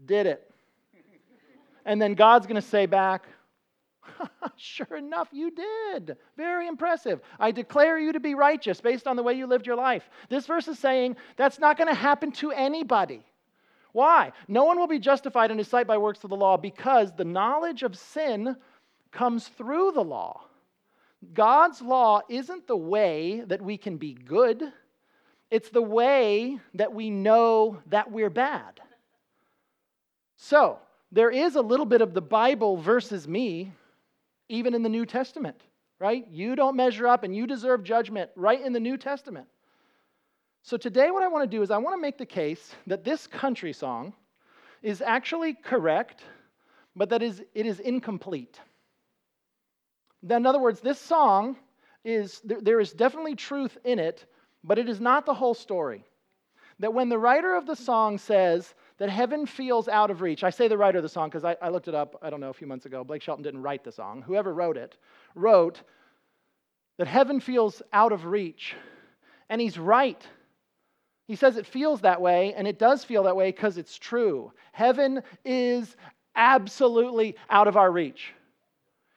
did 0.05 0.25
it. 0.25 0.49
And 1.85 2.01
then 2.01 2.13
God's 2.13 2.47
going 2.47 2.59
to 2.59 2.67
say 2.67 2.85
back, 2.85 3.27
sure 4.57 4.97
enough, 4.97 5.29
you 5.31 5.51
did. 5.51 6.17
Very 6.37 6.67
impressive. 6.67 7.21
I 7.39 7.51
declare 7.51 7.97
you 7.97 8.13
to 8.13 8.19
be 8.19 8.35
righteous 8.35 8.81
based 8.81 9.07
on 9.07 9.15
the 9.15 9.23
way 9.23 9.33
you 9.33 9.47
lived 9.47 9.67
your 9.67 9.75
life. 9.75 10.09
This 10.29 10.45
verse 10.45 10.67
is 10.67 10.79
saying 10.79 11.17
that's 11.35 11.59
not 11.59 11.77
going 11.77 11.87
to 11.87 11.95
happen 11.95 12.31
to 12.33 12.51
anybody. 12.51 13.23
Why? 13.91 14.33
No 14.47 14.65
one 14.65 14.77
will 14.77 14.87
be 14.87 14.99
justified 14.99 15.51
in 15.51 15.57
his 15.57 15.67
sight 15.67 15.87
by 15.87 15.97
works 15.97 16.23
of 16.23 16.29
the 16.29 16.35
law 16.35 16.57
because 16.57 17.13
the 17.13 17.25
knowledge 17.25 17.83
of 17.83 17.97
sin 17.97 18.57
comes 19.11 19.47
through 19.47 19.93
the 19.93 20.03
law. 20.03 20.41
God's 21.33 21.81
law 21.81 22.21
isn't 22.29 22.67
the 22.67 22.77
way 22.77 23.43
that 23.47 23.61
we 23.61 23.77
can 23.77 23.97
be 23.97 24.13
good, 24.13 24.61
it's 25.49 25.69
the 25.69 25.81
way 25.81 26.59
that 26.73 26.93
we 26.93 27.09
know 27.09 27.79
that 27.87 28.11
we're 28.11 28.29
bad. 28.29 28.81
So, 30.35 30.79
there 31.11 31.31
is 31.31 31.55
a 31.55 31.61
little 31.61 31.85
bit 31.85 32.01
of 32.01 32.13
the 32.13 32.21
Bible 32.21 32.75
versus 32.75 33.27
me 33.27 33.71
even 34.49 34.73
in 34.73 34.83
the 34.83 34.89
New 34.89 35.05
Testament, 35.05 35.59
right? 35.99 36.25
You 36.29 36.55
don't 36.55 36.75
measure 36.75 37.07
up 37.07 37.23
and 37.23 37.35
you 37.35 37.47
deserve 37.47 37.83
judgment 37.83 38.29
right 38.35 38.61
in 38.61 38.73
the 38.73 38.79
New 38.79 38.97
Testament. 38.97 39.47
So 40.63 40.77
today, 40.77 41.11
what 41.11 41.23
I 41.23 41.27
want 41.27 41.49
to 41.49 41.57
do 41.57 41.61
is 41.61 41.69
I 41.69 41.77
want 41.77 41.95
to 41.95 42.01
make 42.01 42.17
the 42.17 42.25
case 42.25 42.73
that 42.87 43.03
this 43.03 43.27
country 43.27 43.71
song 43.71 44.13
is 44.81 45.01
actually 45.01 45.53
correct, 45.53 46.23
but 46.95 47.09
that 47.09 47.21
is, 47.21 47.43
it 47.53 47.65
is 47.65 47.79
incomplete. 47.79 48.59
In 50.27 50.45
other 50.45 50.59
words, 50.59 50.79
this 50.79 50.99
song 50.99 51.57
is, 52.03 52.41
there 52.43 52.79
is 52.79 52.93
definitely 52.93 53.35
truth 53.35 53.77
in 53.83 53.99
it, 53.99 54.25
but 54.63 54.79
it 54.79 54.89
is 54.89 54.99
not 54.99 55.25
the 55.25 55.33
whole 55.33 55.53
story. 55.53 56.03
That 56.79 56.93
when 56.93 57.09
the 57.09 57.17
writer 57.17 57.55
of 57.55 57.65
the 57.67 57.75
song 57.75 58.17
says, 58.17 58.73
that 58.97 59.09
heaven 59.09 59.45
feels 59.45 59.87
out 59.87 60.09
of 60.09 60.21
reach. 60.21 60.43
I 60.43 60.49
say 60.49 60.67
the 60.67 60.77
writer 60.77 60.99
of 60.99 61.03
the 61.03 61.09
song 61.09 61.29
because 61.29 61.43
I, 61.43 61.57
I, 61.61 61.69
looked 61.69 61.87
it 61.87 61.95
up, 61.95 62.15
I 62.21 62.29
don't 62.29 62.39
know, 62.39 62.49
a 62.49 62.53
few 62.53 62.67
months 62.67 62.85
ago. 62.85 63.03
Blake 63.03 63.21
Shelton 63.21 63.43
didn't 63.43 63.61
write 63.61 63.83
the 63.83 63.91
song. 63.91 64.21
Whoever 64.21 64.53
wrote 64.53 64.77
it 64.77 64.97
wrote 65.35 65.81
that 66.97 67.07
heaven 67.07 67.39
feels 67.39 67.81
out 67.91 68.13
of 68.13 68.25
reach. 68.25 68.75
And 69.49 69.59
he's 69.59 69.77
right. 69.77 70.25
He 71.27 71.35
says 71.35 71.57
it 71.57 71.65
feels 71.65 72.01
that 72.01 72.21
way, 72.21 72.53
and 72.53 72.67
it 72.67 72.79
does 72.79 73.03
feel 73.03 73.23
that 73.23 73.35
way 73.35 73.51
because 73.51 73.77
it's 73.77 73.97
true. 73.97 74.51
Heaven 74.71 75.21
is 75.43 75.95
absolutely 76.35 77.35
out 77.49 77.67
of 77.67 77.77
our 77.77 77.91
reach. 77.91 78.33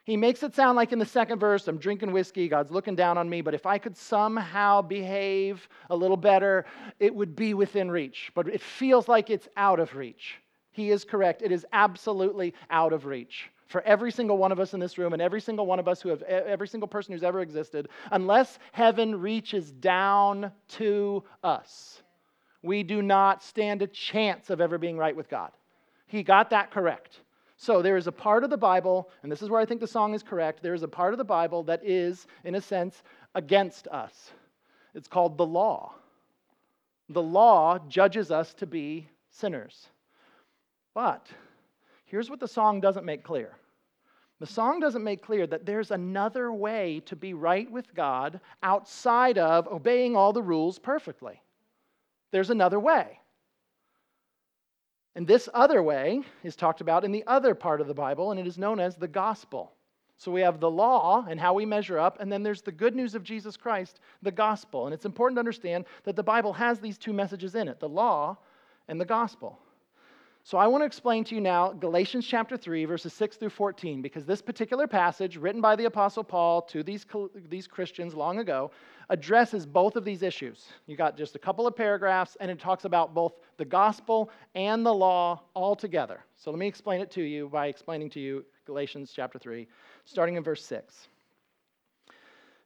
He 0.09 0.17
makes 0.17 0.43
it 0.43 0.55
sound 0.55 0.75
like 0.75 0.93
in 0.93 0.99
the 0.99 1.05
second 1.05 1.39
verse, 1.39 1.69
I'm 1.69 1.77
drinking 1.77 2.13
whiskey, 2.13 2.49
God's 2.49 2.71
looking 2.71 2.97
down 2.97 3.19
on 3.19 3.29
me, 3.29 3.43
but 3.43 3.53
if 3.53 3.67
I 3.67 3.77
could 3.77 3.95
somehow 3.95 4.81
behave 4.81 5.69
a 5.91 5.95
little 5.95 6.17
better, 6.17 6.65
it 6.99 7.15
would 7.15 7.37
be 7.37 7.53
within 7.53 7.91
reach. 7.91 8.33
But 8.35 8.49
it 8.49 8.63
feels 8.63 9.07
like 9.07 9.29
it's 9.29 9.49
out 9.59 9.79
of 9.79 9.95
reach. 9.95 10.37
He 10.71 10.93
is 10.93 11.05
correct. 11.05 11.43
It 11.43 11.53
is 11.53 11.67
absolutely 11.75 12.55
out 12.71 12.95
of 12.95 13.05
reach 13.05 13.51
for 13.67 13.83
every 13.83 14.11
single 14.11 14.39
one 14.39 14.51
of 14.51 14.59
us 14.59 14.73
in 14.73 14.81
this 14.81 14.97
room 14.97 15.13
and 15.13 15.21
every 15.21 15.43
single 15.43 15.67
one 15.67 15.79
of 15.79 15.89
us 15.89 16.01
who 16.01 16.09
have, 16.09 16.23
every 16.23 16.69
single 16.69 16.89
person 16.89 17.13
who's 17.13 17.23
ever 17.23 17.41
existed, 17.41 17.91
unless 18.11 18.59
heaven 18.73 19.21
reaches 19.21 19.73
down 19.73 20.51
to 20.69 21.23
us. 21.45 22.01
We 22.63 22.83
do 22.83 23.03
not 23.03 23.43
stand 23.43 23.83
a 23.83 23.87
chance 23.87 24.49
of 24.49 24.63
ever 24.63 24.79
being 24.79 24.97
right 24.97 25.15
with 25.15 25.29
God. 25.29 25.51
He 26.07 26.23
got 26.23 26.49
that 26.49 26.71
correct. 26.71 27.21
So 27.61 27.83
there 27.83 27.97
is 27.97 28.07
a 28.07 28.13
part 28.13 28.45
of 28.45 28.51
the 28.51 28.57
Bible, 28.57 29.11
and 29.23 29.31
this 29.31 29.43
is 29.43 29.51
where 29.51 29.61
I 29.61 29.65
think 29.65 29.81
the 29.81 29.87
song 29.87 30.15
is 30.15 30.23
correct. 30.23 30.63
There 30.63 30.75
is 30.75 30.85
a 30.85 30.89
part 30.89 31.13
of 31.13 31.19
the 31.19 31.25
Bible 31.25 31.65
that 31.65 31.85
is, 31.85 32.29
in 32.45 32.55
a 32.55 32.61
sense, 32.61 33.03
against 33.35 33.89
us. 33.89 34.31
It's 34.95 35.09
called 35.09 35.37
the 35.37 35.45
law. 35.45 35.95
The 37.09 37.23
law 37.23 37.81
judges 37.89 38.31
us 38.31 38.55
to 38.55 38.67
be 38.67 39.09
sinners. 39.29 39.89
But 40.95 41.27
here's 42.05 42.31
what 42.31 42.39
the 42.39 42.47
song 42.47 42.81
doesn't 42.81 43.05
make 43.05 43.25
clear 43.25 43.57
the 44.41 44.47
song 44.47 44.79
doesn't 44.79 45.03
make 45.03 45.21
clear 45.21 45.49
that 45.49 45.67
there's 45.67 45.91
another 45.91 46.53
way 46.53 47.03
to 47.07 47.17
be 47.17 47.35
right 47.35 47.69
with 47.69 47.93
God 47.93 48.41
outside 48.63 49.37
of 49.37 49.67
obeying 49.67 50.15
all 50.15 50.33
the 50.33 50.43
rules 50.43 50.79
perfectly. 50.79 51.43
There's 52.31 52.51
another 52.51 52.79
way. 52.79 53.19
And 55.19 55.27
this 55.27 55.49
other 55.53 55.83
way 55.83 56.23
is 56.45 56.55
talked 56.55 56.81
about 56.81 57.05
in 57.05 57.11
the 57.11 57.25
other 57.27 57.53
part 57.53 57.81
of 57.81 57.89
the 57.89 57.93
Bible, 57.93 58.31
and 58.31 58.39
it 58.39 58.47
is 58.47 58.57
known 58.57 58.79
as 58.79 58.95
the 58.95 59.09
gospel. 59.09 59.73
So 60.17 60.31
we 60.31 60.43
have 60.43 60.61
the 60.61 60.71
law 60.71 61.27
and 61.29 61.41
how 61.41 61.55
we 61.55 61.67
measure 61.67 61.99
up, 61.99 62.21
and 62.21 62.31
then 62.31 62.45
there's 62.45 62.63
the 62.63 62.71
good 62.71 62.95
news 62.95 63.17
of 63.17 63.25
Jesus 63.25 63.57
Christ, 63.57 63.99
the 64.23 64.31
gospel. 64.31 64.87
And 64.87 64.95
it's 64.95 65.07
important 65.07 65.35
to 65.35 65.41
understand 65.41 65.87
that 66.05 66.15
the 66.15 66.23
Bible 66.23 66.53
has 66.53 66.79
these 66.79 66.99
two 66.99 67.13
messages 67.13 67.57
in 67.57 67.67
it 67.67 67.81
the 67.81 67.89
law 67.89 68.39
and 68.87 69.01
the 69.01 69.05
gospel. 69.05 69.59
So 70.49 70.57
I 70.57 70.67
want 70.67 70.81
to 70.81 70.87
explain 70.87 71.25
to 71.25 71.35
you 71.35 71.43
now 71.43 71.75
Galatians 71.75 72.27
chapter 72.27 72.57
3, 72.57 72.87
verses 72.87 73.13
6 73.13 73.37
through 73.37 73.51
14, 73.51 74.01
because 74.01 74.25
this 74.25 74.41
particular 74.41 74.87
passage, 74.87 75.37
written 75.37 75.61
by 75.61 75.77
the 75.77 75.85
Apostle 75.85 76.25
Paul 76.25 76.63
to 76.63 76.83
these, 76.83 77.05
these 77.51 77.67
Christians 77.67 78.15
long 78.15 78.39
ago, 78.39 78.71
addresses 79.11 79.67
both 79.67 79.95
of 79.95 80.07
these 80.07 80.23
issues. 80.23 80.69
You 80.87 80.97
got 80.97 81.19
just 81.19 81.37
a 81.37 81.39
couple 81.39 81.67
of 81.67 81.77
paragraphs, 81.77 82.35
and 82.41 82.51
it 82.51 82.59
talks 82.59 82.87
about 82.87 83.13
both 83.13 83.35
the 83.59 83.65
gospel 83.67 84.31
and 84.55 84.87
the 84.87 84.95
law 84.95 85.43
all 85.53 85.77
together. 85.77 86.25
So 86.39 86.51
let 86.51 86.59
me 86.59 86.67
explain 86.67 87.03
it 87.03 87.11
to 87.11 87.23
you 87.23 87.51
by 87.51 87.67
explaining 87.67 88.09
to 88.09 88.21
you 88.21 88.43
Galatians 88.65 89.13
chapter 89.15 89.39
3, 89.39 89.69
starting 90.07 90.37
in 90.37 90.43
verse 90.43 90.65
6. 90.65 91.09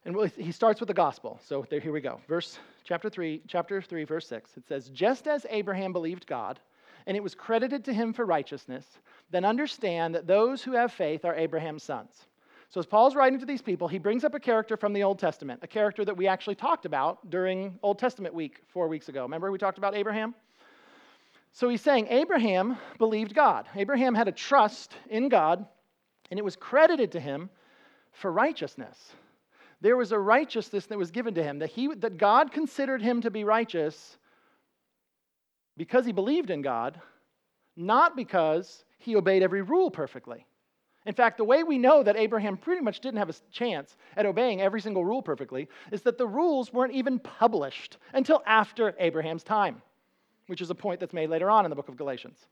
And 0.05 0.31
he 0.37 0.53
starts 0.53 0.79
with 0.79 0.87
the 0.87 0.93
gospel. 0.93 1.37
So 1.43 1.65
there, 1.69 1.81
here 1.81 1.91
we 1.91 1.99
go. 1.99 2.21
Verse 2.29 2.59
chapter 2.85 3.09
3, 3.09 3.41
chapter 3.45 3.81
3, 3.81 4.05
verse 4.05 4.27
6. 4.29 4.51
It 4.55 4.69
says, 4.69 4.87
Just 4.87 5.27
as 5.27 5.45
Abraham 5.49 5.91
believed 5.91 6.25
God, 6.25 6.61
and 7.05 7.17
it 7.17 7.23
was 7.23 7.35
credited 7.35 7.83
to 7.85 7.93
him 7.93 8.13
for 8.13 8.25
righteousness, 8.25 8.85
then 9.31 9.45
understand 9.45 10.15
that 10.15 10.27
those 10.27 10.63
who 10.63 10.73
have 10.73 10.91
faith 10.91 11.25
are 11.25 11.35
Abraham's 11.35 11.83
sons. 11.83 12.27
So, 12.69 12.79
as 12.79 12.85
Paul's 12.87 13.15
writing 13.15 13.39
to 13.39 13.45
these 13.45 13.61
people, 13.61 13.87
he 13.87 13.99
brings 13.99 14.23
up 14.23 14.33
a 14.33 14.39
character 14.39 14.75
from 14.75 14.93
the 14.93 15.03
Old 15.03 15.19
Testament, 15.19 15.59
a 15.61 15.67
character 15.67 16.03
that 16.05 16.17
we 16.17 16.27
actually 16.27 16.55
talked 16.55 16.85
about 16.85 17.29
during 17.29 17.77
Old 17.83 17.99
Testament 17.99 18.33
week 18.33 18.61
four 18.67 18.87
weeks 18.87 19.09
ago. 19.09 19.21
Remember, 19.21 19.51
we 19.51 19.59
talked 19.59 19.77
about 19.77 19.95
Abraham? 19.95 20.33
So, 21.51 21.69
he's 21.69 21.81
saying 21.81 22.07
Abraham 22.09 22.77
believed 22.97 23.35
God. 23.35 23.67
Abraham 23.75 24.15
had 24.15 24.27
a 24.27 24.31
trust 24.31 24.95
in 25.09 25.29
God, 25.29 25.65
and 26.31 26.39
it 26.39 26.43
was 26.43 26.55
credited 26.55 27.11
to 27.11 27.19
him 27.19 27.51
for 28.11 28.31
righteousness. 28.31 29.13
There 29.81 29.97
was 29.97 30.11
a 30.11 30.17
righteousness 30.17 30.85
that 30.87 30.97
was 30.97 31.11
given 31.11 31.35
to 31.35 31.43
him, 31.43 31.59
that, 31.59 31.69
he, 31.69 31.93
that 31.95 32.17
God 32.17 32.51
considered 32.51 33.01
him 33.01 33.21
to 33.21 33.29
be 33.29 33.43
righteous 33.43 34.17
because 35.77 36.05
he 36.05 36.11
believed 36.11 36.49
in 36.49 36.61
God, 36.61 36.99
not 37.75 38.15
because 38.15 38.85
he 38.97 39.15
obeyed 39.15 39.43
every 39.43 39.61
rule 39.61 39.89
perfectly. 39.91 40.45
In 41.05 41.13
fact, 41.13 41.37
the 41.37 41.43
way 41.43 41.63
we 41.63 41.77
know 41.77 42.01
that 42.01 42.15
Abraham 42.15 42.55
pretty 42.55 42.81
much 42.81 43.01
didn't 43.01 43.17
have 43.17 43.29
a 43.29 43.35
chance 43.51 43.97
at 44.15 44.25
obeying 44.25 44.61
every 44.61 44.79
single 44.79 45.03
rule 45.03 45.21
perfectly 45.21 45.67
is 45.91 46.01
that 46.03 46.17
the 46.17 46.27
rules 46.27 46.71
weren't 46.71 46.93
even 46.93 47.19
published 47.19 47.97
until 48.13 48.41
after 48.45 48.95
Abraham's 48.99 49.43
time, 49.43 49.81
which 50.47 50.61
is 50.61 50.69
a 50.69 50.75
point 50.75 50.99
that's 50.99 51.13
made 51.13 51.29
later 51.29 51.49
on 51.49 51.65
in 51.65 51.69
the 51.69 51.75
book 51.75 51.89
of 51.89 51.97
Galatians. 51.97 52.47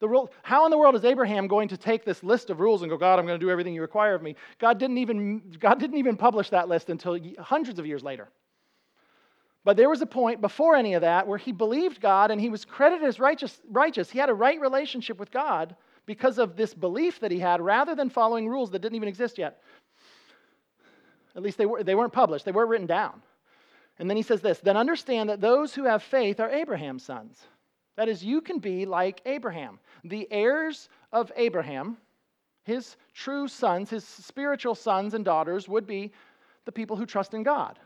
The 0.00 0.08
rule, 0.08 0.32
how 0.42 0.64
in 0.64 0.70
the 0.70 0.76
world 0.76 0.94
is 0.94 1.04
Abraham 1.04 1.46
going 1.46 1.68
to 1.68 1.76
take 1.76 2.04
this 2.04 2.22
list 2.22 2.50
of 2.50 2.60
rules 2.60 2.82
and 2.82 2.90
go, 2.90 2.98
God, 2.98 3.18
I'm 3.18 3.26
going 3.26 3.38
to 3.38 3.44
do 3.44 3.50
everything 3.50 3.72
you 3.72 3.80
require 3.80 4.14
of 4.14 4.22
me? 4.22 4.34
God 4.58 4.78
didn't 4.78 4.98
even, 4.98 5.56
God 5.58 5.78
didn't 5.78 5.96
even 5.96 6.16
publish 6.16 6.50
that 6.50 6.68
list 6.68 6.90
until 6.90 7.18
hundreds 7.38 7.78
of 7.78 7.86
years 7.86 8.02
later. 8.02 8.28
But 9.66 9.76
there 9.76 9.90
was 9.90 10.00
a 10.00 10.06
point 10.06 10.40
before 10.40 10.76
any 10.76 10.94
of 10.94 11.00
that 11.00 11.26
where 11.26 11.38
he 11.38 11.50
believed 11.50 12.00
God 12.00 12.30
and 12.30 12.40
he 12.40 12.50
was 12.50 12.64
credited 12.64 13.04
as 13.04 13.18
righteous. 13.18 13.60
righteous. 13.68 14.08
He 14.08 14.20
had 14.20 14.30
a 14.30 14.34
right 14.34 14.60
relationship 14.60 15.18
with 15.18 15.32
God 15.32 15.74
because 16.06 16.38
of 16.38 16.54
this 16.54 16.72
belief 16.72 17.18
that 17.18 17.32
he 17.32 17.40
had 17.40 17.60
rather 17.60 17.96
than 17.96 18.08
following 18.08 18.48
rules 18.48 18.70
that 18.70 18.78
didn't 18.78 18.94
even 18.94 19.08
exist 19.08 19.38
yet. 19.38 19.60
At 21.34 21.42
least 21.42 21.58
they, 21.58 21.66
were, 21.66 21.82
they 21.82 21.96
weren't 21.96 22.12
published, 22.12 22.44
they 22.44 22.52
weren't 22.52 22.68
written 22.68 22.86
down. 22.86 23.20
And 23.98 24.08
then 24.08 24.16
he 24.16 24.22
says 24.22 24.40
this 24.40 24.60
Then 24.60 24.76
understand 24.76 25.28
that 25.30 25.40
those 25.40 25.74
who 25.74 25.82
have 25.82 26.00
faith 26.00 26.38
are 26.38 26.48
Abraham's 26.48 27.02
sons. 27.02 27.36
That 27.96 28.08
is, 28.08 28.22
you 28.22 28.40
can 28.40 28.60
be 28.60 28.86
like 28.86 29.20
Abraham. 29.26 29.80
The 30.04 30.28
heirs 30.30 30.88
of 31.12 31.32
Abraham, 31.34 31.96
his 32.62 32.96
true 33.14 33.48
sons, 33.48 33.90
his 33.90 34.04
spiritual 34.04 34.76
sons 34.76 35.14
and 35.14 35.24
daughters, 35.24 35.68
would 35.68 35.88
be 35.88 36.12
the 36.66 36.72
people 36.72 36.94
who 36.94 37.04
trust 37.04 37.34
in 37.34 37.42
God 37.42 37.80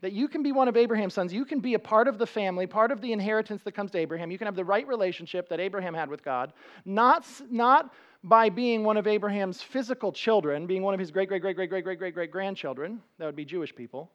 that 0.00 0.12
you 0.12 0.28
can 0.28 0.42
be 0.42 0.52
one 0.52 0.68
of 0.68 0.76
Abraham's 0.76 1.14
sons. 1.14 1.32
You 1.32 1.44
can 1.44 1.60
be 1.60 1.74
a 1.74 1.78
part 1.78 2.08
of 2.08 2.18
the 2.18 2.26
family, 2.26 2.66
part 2.66 2.90
of 2.90 3.00
the 3.00 3.12
inheritance 3.12 3.62
that 3.64 3.72
comes 3.72 3.90
to 3.92 3.98
Abraham. 3.98 4.30
You 4.30 4.38
can 4.38 4.46
have 4.46 4.56
the 4.56 4.64
right 4.64 4.86
relationship 4.86 5.48
that 5.50 5.60
Abraham 5.60 5.94
had 5.94 6.08
with 6.08 6.24
God, 6.24 6.52
not, 6.84 7.26
not 7.50 7.92
by 8.24 8.48
being 8.48 8.84
one 8.84 8.96
of 8.96 9.06
Abraham's 9.06 9.60
physical 9.60 10.12
children, 10.12 10.66
being 10.66 10.82
one 10.82 10.94
of 10.94 11.00
his 11.00 11.10
great, 11.10 11.28
great, 11.28 11.42
great, 11.42 11.56
great, 11.56 11.68
great, 11.70 11.82
great, 11.82 11.98
great, 11.98 12.14
great 12.14 12.30
grandchildren. 12.30 13.00
That 13.18 13.26
would 13.26 13.36
be 13.36 13.44
Jewish 13.44 13.74
people. 13.74 14.10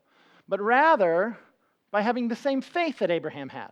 But 0.48 0.62
rather 0.62 1.38
by 1.92 2.02
having 2.02 2.28
the 2.28 2.36
same 2.36 2.62
faith 2.62 3.00
that 3.00 3.12
Abraham 3.12 3.50
had. 3.50 3.72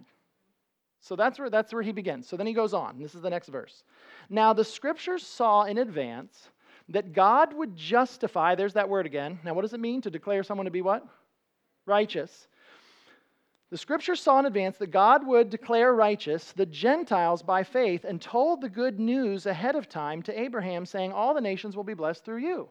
So 1.02 1.18
that's 1.18 1.38
where, 1.38 1.50
that's 1.50 1.74
where 1.74 1.84
he 1.84 1.92
begins. 1.92 2.28
So 2.28 2.38
then 2.38 2.48
he 2.48 2.54
goes 2.54 2.74
on. 2.74 2.98
This 3.00 3.14
is 3.14 3.22
the 3.22 3.30
next 3.30 3.50
verse. 3.50 3.84
Now, 4.30 4.54
the 4.54 4.64
scriptures 4.64 5.26
saw 5.26 5.64
in 5.64 5.78
advance 5.78 6.50
that 6.90 7.12
God 7.12 7.54
would 7.54 7.76
justify, 7.76 8.56
there's 8.56 8.74
that 8.74 8.88
word 8.88 9.06
again. 9.06 9.40
Now, 9.44 9.54
what 9.54 9.64
does 9.64 9.74
it 9.74 9.82
mean 9.82 10.02
to 10.04 10.10
declare 10.10 10.44
someone 10.44 10.66
to 10.66 10.72
be 10.72 10.82
what? 10.82 11.06
Righteous. 11.86 12.48
The 13.74 13.78
scripture 13.78 14.16
saw 14.16 14.40
in 14.40 14.46
advance 14.46 14.78
that 14.78 14.92
God 14.92 15.26
would 15.26 15.50
declare 15.50 15.94
righteous 15.96 16.52
the 16.52 16.66
Gentiles 16.66 17.42
by 17.42 17.64
faith 17.64 18.06
and 18.06 18.22
told 18.22 18.62
the 18.62 18.70
good 18.70 19.00
news 19.00 19.48
ahead 19.48 19.76
of 19.76 19.90
time 19.90 20.22
to 20.24 20.40
Abraham, 20.40 20.86
saying, 20.86 21.12
All 21.12 21.34
the 21.34 21.42
nations 21.42 21.76
will 21.76 21.84
be 21.84 21.96
blessed 21.96 22.24
through 22.24 22.38
you. 22.38 22.70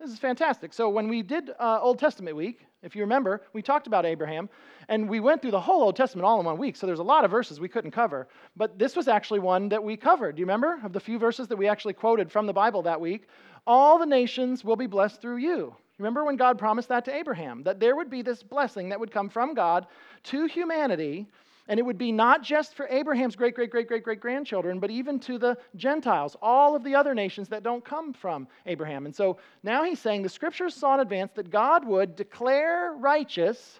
This 0.00 0.10
is 0.10 0.18
fantastic. 0.18 0.72
So, 0.72 0.88
when 0.88 1.08
we 1.08 1.22
did 1.22 1.50
uh, 1.60 1.78
Old 1.80 1.98
Testament 1.98 2.34
week, 2.34 2.66
if 2.82 2.96
you 2.96 3.02
remember, 3.02 3.42
we 3.52 3.62
talked 3.62 3.86
about 3.86 4.04
Abraham, 4.04 4.48
and 4.88 5.08
we 5.08 5.20
went 5.20 5.42
through 5.42 5.52
the 5.52 5.60
whole 5.60 5.82
Old 5.82 5.94
Testament 5.94 6.26
all 6.26 6.40
in 6.40 6.46
one 6.46 6.58
week. 6.58 6.74
So, 6.74 6.86
there's 6.86 6.98
a 6.98 7.04
lot 7.04 7.24
of 7.24 7.30
verses 7.30 7.60
we 7.60 7.68
couldn't 7.68 7.92
cover. 7.92 8.26
But 8.56 8.78
this 8.78 8.96
was 8.96 9.06
actually 9.06 9.40
one 9.40 9.68
that 9.68 9.84
we 9.84 9.96
covered. 9.96 10.34
Do 10.34 10.40
you 10.40 10.46
remember? 10.46 10.80
Of 10.82 10.92
the 10.92 11.00
few 11.00 11.20
verses 11.20 11.46
that 11.48 11.56
we 11.56 11.68
actually 11.68 11.94
quoted 11.94 12.32
from 12.32 12.46
the 12.46 12.52
Bible 12.52 12.82
that 12.82 13.00
week, 13.00 13.28
all 13.64 13.96
the 13.96 14.06
nations 14.06 14.64
will 14.64 14.74
be 14.74 14.88
blessed 14.88 15.20
through 15.20 15.36
you. 15.36 15.76
Remember 16.00 16.24
when 16.24 16.36
God 16.36 16.58
promised 16.58 16.88
that 16.88 17.04
to 17.04 17.14
Abraham, 17.14 17.62
that 17.62 17.78
there 17.78 17.94
would 17.94 18.10
be 18.10 18.22
this 18.22 18.42
blessing 18.42 18.88
that 18.88 18.98
would 18.98 19.12
come 19.12 19.28
from 19.28 19.54
God 19.54 19.86
to 20.24 20.46
humanity 20.46 21.26
and 21.68 21.78
it 21.78 21.84
would 21.84 21.98
be 21.98 22.10
not 22.10 22.42
just 22.42 22.74
for 22.74 22.88
Abraham's 22.88 23.36
great, 23.36 23.54
great, 23.54 23.70
great, 23.70 23.86
great, 23.88 24.02
great 24.02 24.18
grandchildren, 24.18 24.80
but 24.80 24.90
even 24.90 25.20
to 25.20 25.38
the 25.38 25.56
Gentiles, 25.76 26.36
all 26.42 26.74
of 26.74 26.82
the 26.82 26.96
other 26.96 27.14
nations 27.14 27.48
that 27.50 27.62
don't 27.62 27.84
come 27.84 28.12
from 28.12 28.48
Abraham. 28.66 29.06
And 29.06 29.14
so 29.14 29.38
now 29.62 29.84
he's 29.84 30.00
saying 30.00 30.22
the 30.22 30.28
scriptures 30.28 30.74
saw 30.74 30.94
in 30.94 31.00
advance 31.00 31.30
that 31.36 31.48
God 31.48 31.84
would 31.86 32.16
declare 32.16 32.94
righteous 32.94 33.78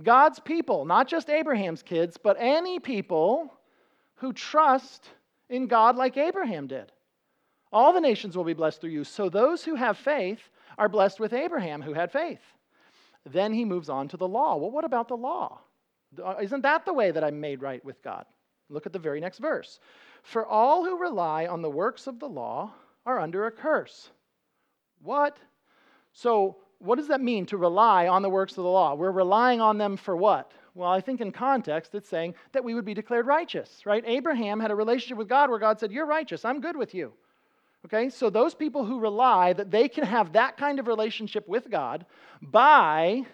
God's 0.00 0.38
people, 0.38 0.84
not 0.84 1.08
just 1.08 1.28
Abraham's 1.28 1.82
kids, 1.82 2.16
but 2.16 2.36
any 2.38 2.78
people 2.78 3.52
who 4.14 4.32
trust 4.32 5.08
in 5.48 5.66
God 5.66 5.96
like 5.96 6.16
Abraham 6.16 6.68
did. 6.68 6.92
All 7.72 7.92
the 7.92 8.00
nations 8.00 8.36
will 8.36 8.44
be 8.44 8.54
blessed 8.54 8.80
through 8.80 8.90
you. 8.90 9.02
So 9.02 9.28
those 9.28 9.64
who 9.64 9.74
have 9.74 9.98
faith 9.98 10.50
are 10.78 10.88
blessed 10.88 11.20
with 11.20 11.32
Abraham, 11.32 11.82
who 11.82 11.94
had 11.94 12.12
faith. 12.12 12.40
Then 13.26 13.52
he 13.52 13.64
moves 13.64 13.88
on 13.88 14.08
to 14.08 14.16
the 14.16 14.28
law. 14.28 14.56
Well, 14.56 14.70
what 14.70 14.84
about 14.84 15.08
the 15.08 15.16
law? 15.16 15.60
Uh, 16.22 16.36
isn't 16.40 16.62
that 16.62 16.84
the 16.84 16.92
way 16.92 17.10
that 17.10 17.24
I'm 17.24 17.40
made 17.40 17.62
right 17.62 17.84
with 17.84 18.02
God? 18.02 18.26
Look 18.68 18.86
at 18.86 18.92
the 18.92 18.98
very 18.98 19.20
next 19.20 19.38
verse. 19.38 19.80
For 20.22 20.46
all 20.46 20.84
who 20.84 20.98
rely 20.98 21.46
on 21.46 21.62
the 21.62 21.70
works 21.70 22.06
of 22.06 22.18
the 22.18 22.28
law 22.28 22.72
are 23.06 23.18
under 23.18 23.46
a 23.46 23.50
curse. 23.50 24.10
What? 25.02 25.38
So, 26.12 26.56
what 26.78 26.96
does 26.96 27.08
that 27.08 27.20
mean 27.20 27.46
to 27.46 27.56
rely 27.56 28.08
on 28.08 28.22
the 28.22 28.30
works 28.30 28.52
of 28.52 28.64
the 28.64 28.70
law? 28.70 28.94
We're 28.94 29.10
relying 29.10 29.60
on 29.60 29.78
them 29.78 29.96
for 29.96 30.16
what? 30.16 30.52
Well, 30.74 30.90
I 30.90 31.00
think 31.00 31.20
in 31.20 31.30
context, 31.30 31.94
it's 31.94 32.08
saying 32.08 32.34
that 32.52 32.64
we 32.64 32.74
would 32.74 32.84
be 32.84 32.94
declared 32.94 33.26
righteous, 33.26 33.86
right? 33.86 34.02
Abraham 34.06 34.60
had 34.60 34.70
a 34.70 34.74
relationship 34.74 35.18
with 35.18 35.28
God 35.28 35.50
where 35.50 35.58
God 35.58 35.78
said, 35.78 35.92
You're 35.92 36.06
righteous, 36.06 36.44
I'm 36.44 36.60
good 36.60 36.76
with 36.76 36.94
you. 36.94 37.12
Okay, 37.84 38.08
so 38.08 38.30
those 38.30 38.54
people 38.54 38.84
who 38.84 38.98
rely 38.98 39.52
that 39.52 39.70
they 39.70 39.88
can 39.88 40.04
have 40.04 40.32
that 40.32 40.56
kind 40.56 40.78
of 40.78 40.86
relationship 40.86 41.46
with 41.46 41.70
God 41.70 42.06
by 42.40 43.24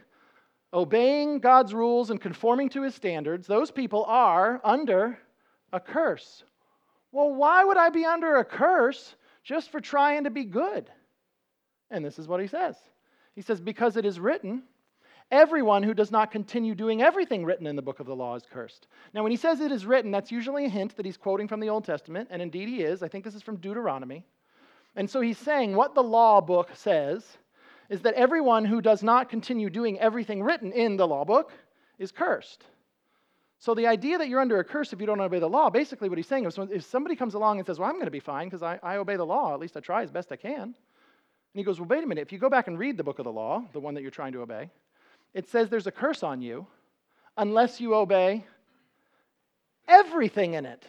obeying 0.72 1.38
God's 1.38 1.72
rules 1.72 2.10
and 2.10 2.20
conforming 2.20 2.68
to 2.70 2.82
his 2.82 2.94
standards, 2.94 3.46
those 3.46 3.70
people 3.70 4.04
are 4.08 4.60
under 4.64 5.18
a 5.72 5.78
curse. 5.78 6.42
Well, 7.12 7.32
why 7.32 7.64
would 7.64 7.76
I 7.76 7.90
be 7.90 8.04
under 8.04 8.36
a 8.36 8.44
curse 8.44 9.14
just 9.44 9.70
for 9.70 9.80
trying 9.80 10.24
to 10.24 10.30
be 10.30 10.44
good? 10.44 10.90
And 11.90 12.04
this 12.04 12.18
is 12.18 12.26
what 12.26 12.40
he 12.40 12.46
says 12.48 12.76
He 13.36 13.42
says, 13.42 13.60
Because 13.60 13.96
it 13.96 14.04
is 14.04 14.18
written, 14.18 14.64
everyone 15.30 15.84
who 15.84 15.94
does 15.94 16.10
not 16.10 16.32
continue 16.32 16.74
doing 16.74 17.02
everything 17.02 17.44
written 17.44 17.68
in 17.68 17.76
the 17.76 17.82
book 17.82 18.00
of 18.00 18.06
the 18.06 18.16
law 18.16 18.34
is 18.34 18.46
cursed. 18.50 18.88
Now, 19.14 19.22
when 19.22 19.30
he 19.30 19.36
says 19.36 19.60
it 19.60 19.70
is 19.70 19.86
written, 19.86 20.10
that's 20.10 20.32
usually 20.32 20.64
a 20.64 20.68
hint 20.68 20.96
that 20.96 21.06
he's 21.06 21.16
quoting 21.16 21.46
from 21.46 21.60
the 21.60 21.68
Old 21.68 21.84
Testament, 21.84 22.28
and 22.32 22.42
indeed 22.42 22.68
he 22.68 22.82
is. 22.82 23.02
I 23.04 23.08
think 23.08 23.24
this 23.24 23.36
is 23.36 23.42
from 23.42 23.56
Deuteronomy. 23.56 24.24
And 25.00 25.08
so 25.08 25.22
he's 25.22 25.38
saying 25.38 25.74
what 25.74 25.94
the 25.94 26.02
law 26.02 26.42
book 26.42 26.68
says 26.74 27.26
is 27.88 28.02
that 28.02 28.12
everyone 28.12 28.66
who 28.66 28.82
does 28.82 29.02
not 29.02 29.30
continue 29.30 29.70
doing 29.70 29.98
everything 29.98 30.42
written 30.42 30.72
in 30.72 30.98
the 30.98 31.08
law 31.08 31.24
book 31.24 31.52
is 31.98 32.12
cursed. 32.12 32.66
So 33.58 33.72
the 33.72 33.86
idea 33.86 34.18
that 34.18 34.28
you're 34.28 34.42
under 34.42 34.58
a 34.58 34.64
curse 34.64 34.92
if 34.92 35.00
you 35.00 35.06
don't 35.06 35.18
obey 35.18 35.38
the 35.38 35.48
law, 35.48 35.70
basically 35.70 36.10
what 36.10 36.18
he's 36.18 36.26
saying 36.26 36.44
is 36.44 36.58
if 36.70 36.84
somebody 36.84 37.16
comes 37.16 37.32
along 37.32 37.56
and 37.56 37.66
says, 37.66 37.78
Well, 37.78 37.88
I'm 37.88 37.94
going 37.94 38.08
to 38.08 38.10
be 38.10 38.20
fine 38.20 38.48
because 38.48 38.62
I, 38.62 38.78
I 38.82 38.96
obey 38.96 39.16
the 39.16 39.24
law, 39.24 39.54
at 39.54 39.58
least 39.58 39.74
I 39.74 39.80
try 39.80 40.02
as 40.02 40.10
best 40.10 40.32
I 40.32 40.36
can. 40.36 40.60
And 40.64 40.74
he 41.54 41.62
goes, 41.62 41.80
Well, 41.80 41.88
wait 41.88 42.04
a 42.04 42.06
minute. 42.06 42.20
If 42.20 42.30
you 42.30 42.38
go 42.38 42.50
back 42.50 42.68
and 42.68 42.78
read 42.78 42.98
the 42.98 43.04
book 43.04 43.18
of 43.18 43.24
the 43.24 43.32
law, 43.32 43.64
the 43.72 43.80
one 43.80 43.94
that 43.94 44.02
you're 44.02 44.10
trying 44.10 44.34
to 44.34 44.42
obey, 44.42 44.68
it 45.32 45.48
says 45.48 45.70
there's 45.70 45.86
a 45.86 45.92
curse 45.92 46.22
on 46.22 46.42
you 46.42 46.66
unless 47.38 47.80
you 47.80 47.94
obey 47.94 48.44
everything 49.88 50.52
in 50.52 50.66
it. 50.66 50.84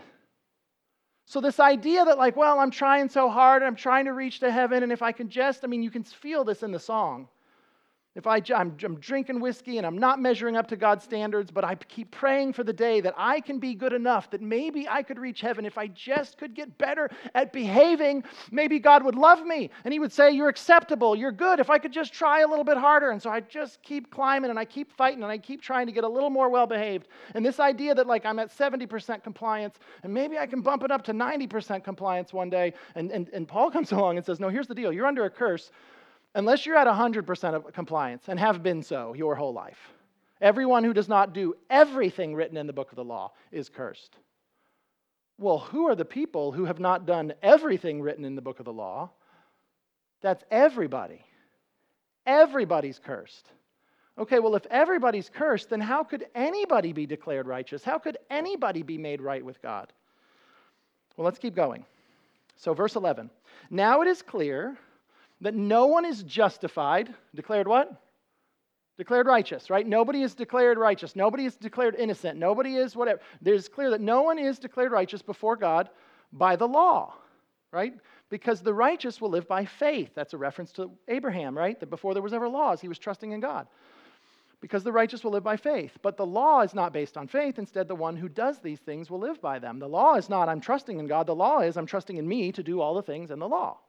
So, 1.32 1.39
this 1.39 1.62
idea 1.62 2.04
that, 2.04 2.17
like, 2.17 2.36
well, 2.36 2.60
I'm 2.60 2.72
trying 2.72 3.08
so 3.08 3.30
hard, 3.30 3.63
I'm 3.63 3.78
trying 3.78 4.04
to 4.04 4.12
reach 4.12 4.41
to 4.41 4.52
heaven, 4.52 4.84
and 4.84 4.91
if 4.91 5.02
I 5.02 5.13
can 5.13 5.30
just, 5.30 5.63
I 5.63 5.67
mean, 5.67 5.82
you 5.82 5.89
can 5.89 6.04
feel 6.04 6.44
this 6.44 6.62
in 6.62 6.74
the 6.74 6.80
song. 6.80 7.30
If 8.13 8.28
I, 8.28 8.41
I'm, 8.54 8.76
I'm, 8.84 9.00
drinking 9.00 9.39
whiskey 9.39 9.78
and 9.78 9.88
I'm 9.88 9.97
not 9.97 10.19
measuring 10.19 10.58
up 10.58 10.67
to 10.67 10.76
God's 10.76 11.06
standards, 11.06 11.50
but 11.50 11.63
I 11.63 11.76
keep 11.76 12.12
praying 12.12 12.52
for 12.52 12.65
the 12.65 12.74
day 12.74 13.00
that 13.00 13.13
I 13.15 13.39
can 13.39 13.58
be 13.58 13.74
good 13.74 13.93
enough 13.93 14.30
that 14.32 14.41
maybe 14.41 14.86
I 14.86 15.02
could 15.02 15.17
reach 15.17 15.39
heaven. 15.39 15.65
If 15.65 15.78
I 15.78 15.88
just 15.88 16.38
could 16.38 16.54
get 16.54 16.78
better 16.78 17.10
at 17.34 17.54
behaving, 17.54 18.26
maybe 18.52 18.80
God 18.80 19.06
would 19.06 19.15
love 19.15 19.45
me 19.45 19.69
and 19.86 19.93
He 19.93 20.00
would 20.00 20.12
say, 20.12 20.30
You're 20.30 20.50
acceptable, 20.50 21.15
you're 21.15 21.32
good. 21.32 21.62
If 21.62 21.69
I 21.69 21.78
could 21.78 21.93
just 21.93 22.12
try 22.12 22.41
a 22.41 22.47
little 22.47 22.65
bit 22.65 22.76
harder. 22.76 23.12
And 23.12 23.21
so 23.21 23.30
I 23.30 23.39
just 23.39 23.82
keep 23.82 24.12
climbing 24.12 24.50
and 24.50 24.60
I 24.60 24.65
keep 24.65 24.91
fighting 24.91 25.24
and 25.24 25.32
I 25.32 25.38
keep 25.38 25.62
trying 25.62 25.86
to 25.86 25.93
get 25.93 26.04
a 26.04 26.10
little 26.10 26.30
more 26.30 26.50
well 26.50 26.67
behaved. 26.67 27.08
And 27.34 27.45
this 27.45 27.62
idea 27.62 27.95
that, 27.95 28.08
like, 28.08 28.26
I'm 28.26 28.39
at 28.39 28.54
70% 28.54 29.24
compliance 29.24 29.80
and 30.04 30.13
maybe 30.13 30.38
I 30.38 30.47
can 30.47 30.60
bump 30.60 30.84
it 30.84 30.91
up 30.91 31.06
to 31.06 31.13
90% 31.13 31.82
compliance 31.86 32.34
one 32.34 32.50
day. 32.50 32.74
And, 32.95 33.10
and, 33.10 33.30
and 33.30 33.47
Paul 33.47 33.71
comes 33.71 33.91
along 33.93 34.17
and 34.17 34.26
says, 34.26 34.41
No, 34.41 34.50
here's 34.50 34.67
the 34.67 34.76
deal 34.76 34.91
you're 34.91 35.08
under 35.08 35.24
a 35.24 35.30
curse 35.30 35.71
unless 36.36 36.65
you're 36.65 36.78
at 36.78 36.88
100% 36.88 37.54
of 37.54 37.74
compliance 37.74 38.26
and 38.28 38.39
have 38.39 38.63
been 38.63 38.84
so 38.84 39.13
your 39.13 39.36
whole 39.36 39.54
life. 39.54 39.80
Everyone 40.41 40.84
who 40.84 40.94
does 40.94 41.08
not 41.08 41.34
do 41.34 41.56
everything 41.70 42.34
written 42.34 42.58
in 42.58 42.67
the 42.67 42.74
book 42.74 42.91
of 42.91 42.96
the 42.96 43.04
law 43.04 43.32
is 43.52 43.70
cursed. 43.70 44.15
Well, 45.38 45.60
who 45.60 45.88
are 45.88 45.96
the 45.96 46.06
people 46.06 46.52
who 46.52 46.65
have 46.65 46.80
not 46.80 47.06
done 47.06 47.34
everything 47.41 48.02
written 48.02 48.26
in 48.26 48.36
the 48.36 48.41
book 48.41 48.60
of 48.60 48.65
the 48.65 48.74
law? 48.74 49.12
That's 50.22 50.44
everybody. 50.52 51.26
Everybody's 52.26 53.00
cursed. 53.00 53.48
Okay, 54.17 54.39
well, 54.39 54.56
if 54.56 54.65
everybody's 54.70 55.30
cursed, 55.30 55.70
then 55.70 55.82
how 55.82 56.04
could 56.04 56.26
anybody 56.36 56.94
be 56.94 57.06
declared 57.06 57.48
righteous? 57.48 57.84
How 57.84 57.98
could 57.98 58.17
anybody 58.30 58.84
be 58.84 58.98
made 58.98 59.22
right 59.22 59.44
with 59.44 59.62
God? 59.62 59.91
Well, 61.17 61.26
let's 61.26 61.39
keep 61.39 61.56
going. 61.56 61.86
So, 62.56 62.74
verse 62.74 62.96
11. 62.96 63.30
Now 63.70 64.02
it 64.02 64.08
is 64.08 64.22
clear 64.22 64.78
that 65.41 65.56
no 65.56 65.88
one 65.88 66.06
is 66.06 66.23
justified. 66.23 67.13
Declared 67.36 67.67
what? 67.67 67.91
Declared 68.97 69.25
righteous, 69.25 69.69
right? 69.69 69.88
Nobody 69.88 70.21
is 70.21 70.36
declared 70.36 70.77
righteous. 70.77 71.15
Nobody 71.15 71.45
is 71.45 71.56
declared 71.56 71.95
innocent. 71.95 72.38
Nobody 72.38 72.75
is 72.75 72.95
whatever. 72.95 73.19
There's 73.41 73.67
clear 73.67 73.89
that 73.89 74.01
no 74.01 74.21
one 74.21 74.38
is 74.38 74.60
declared 74.60 74.91
righteous 74.91 75.21
before 75.21 75.56
God 75.56 75.89
by 76.32 76.56
the 76.56 76.67
law, 76.67 77.15
right? 77.71 77.93
Because 78.30 78.62
the 78.62 78.73
righteous 78.73 79.19
will 79.19 79.30
live 79.30 79.47
by 79.47 79.65
faith. 79.65 80.12
That's 80.13 80.34
a 80.34 80.38
reference 80.38 80.71
to 80.73 80.91
Abraham, 81.08 81.58
right? 81.58 81.80
That 81.80 81.89
before 81.89 82.13
there 82.13 82.23
was 82.23 82.34
ever 82.34 82.47
laws, 82.47 82.80
he 82.80 82.88
was 82.88 82.99
trusting 82.99 83.32
in 83.32 83.39
God. 83.39 83.67
Because 84.62 84.84
the 84.84 84.91
righteous 84.91 85.23
will 85.23 85.32
live 85.32 85.43
by 85.43 85.58
faith. 85.58 85.97
But 86.04 86.17
the 86.17 86.25
law 86.25 86.62
is 86.62 86.75
not 86.75 86.93
based 86.93 87.17
on 87.17 87.27
faith. 87.27 87.58
Instead, 87.58 87.88
the 87.88 87.95
one 87.95 88.15
who 88.15 88.30
does 88.30 88.60
these 88.60 88.80
things 88.80 89.10
will 89.10 89.19
live 89.19 89.41
by 89.41 89.58
them. 89.58 89.80
The 89.80 89.89
law 89.89 90.15
is 90.15 90.30
not, 90.30 90.47
I'm 90.47 90.62
trusting 90.62 90.99
in 90.99 91.08
God. 91.08 91.25
The 91.25 91.36
law 91.36 91.62
is, 91.62 91.77
I'm 91.77 91.88
trusting 91.88 92.17
in 92.17 92.27
me 92.27 92.51
to 92.51 92.62
do 92.62 92.80
all 92.80 92.93
the 92.93 93.01
things 93.01 93.32
in 93.32 93.39
the 93.39 93.49
law. 93.49 93.80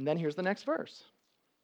And 0.00 0.08
then 0.08 0.16
here's 0.16 0.34
the 0.34 0.42
next 0.42 0.62
verse. 0.62 1.04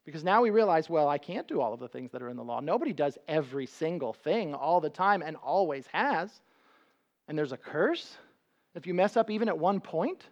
Because 0.05 0.23
now 0.23 0.43
we 0.43 0.51
realize, 0.51 0.91
well, 0.91 1.09
I 1.09 1.17
can't 1.17 1.47
do 1.47 1.59
all 1.59 1.73
of 1.73 1.79
the 1.79 1.87
things 1.87 2.11
that 2.11 2.21
are 2.21 2.29
in 2.29 2.37
the 2.37 2.43
law. 2.43 2.59
Nobody 2.59 2.93
does 2.93 3.17
every 3.27 3.65
single 3.65 4.13
thing 4.13 4.53
all 4.53 4.79
the 4.79 4.91
time 4.91 5.23
and 5.23 5.35
always 5.37 5.87
has. 5.87 6.29
And 7.27 7.35
there's 7.35 7.51
a 7.51 7.57
curse 7.57 8.15
if 8.75 8.85
you 8.85 8.93
mess 8.93 9.17
up 9.17 9.31
even 9.31 9.49
at 9.49 9.57
one 9.57 9.79
point. 9.79 10.23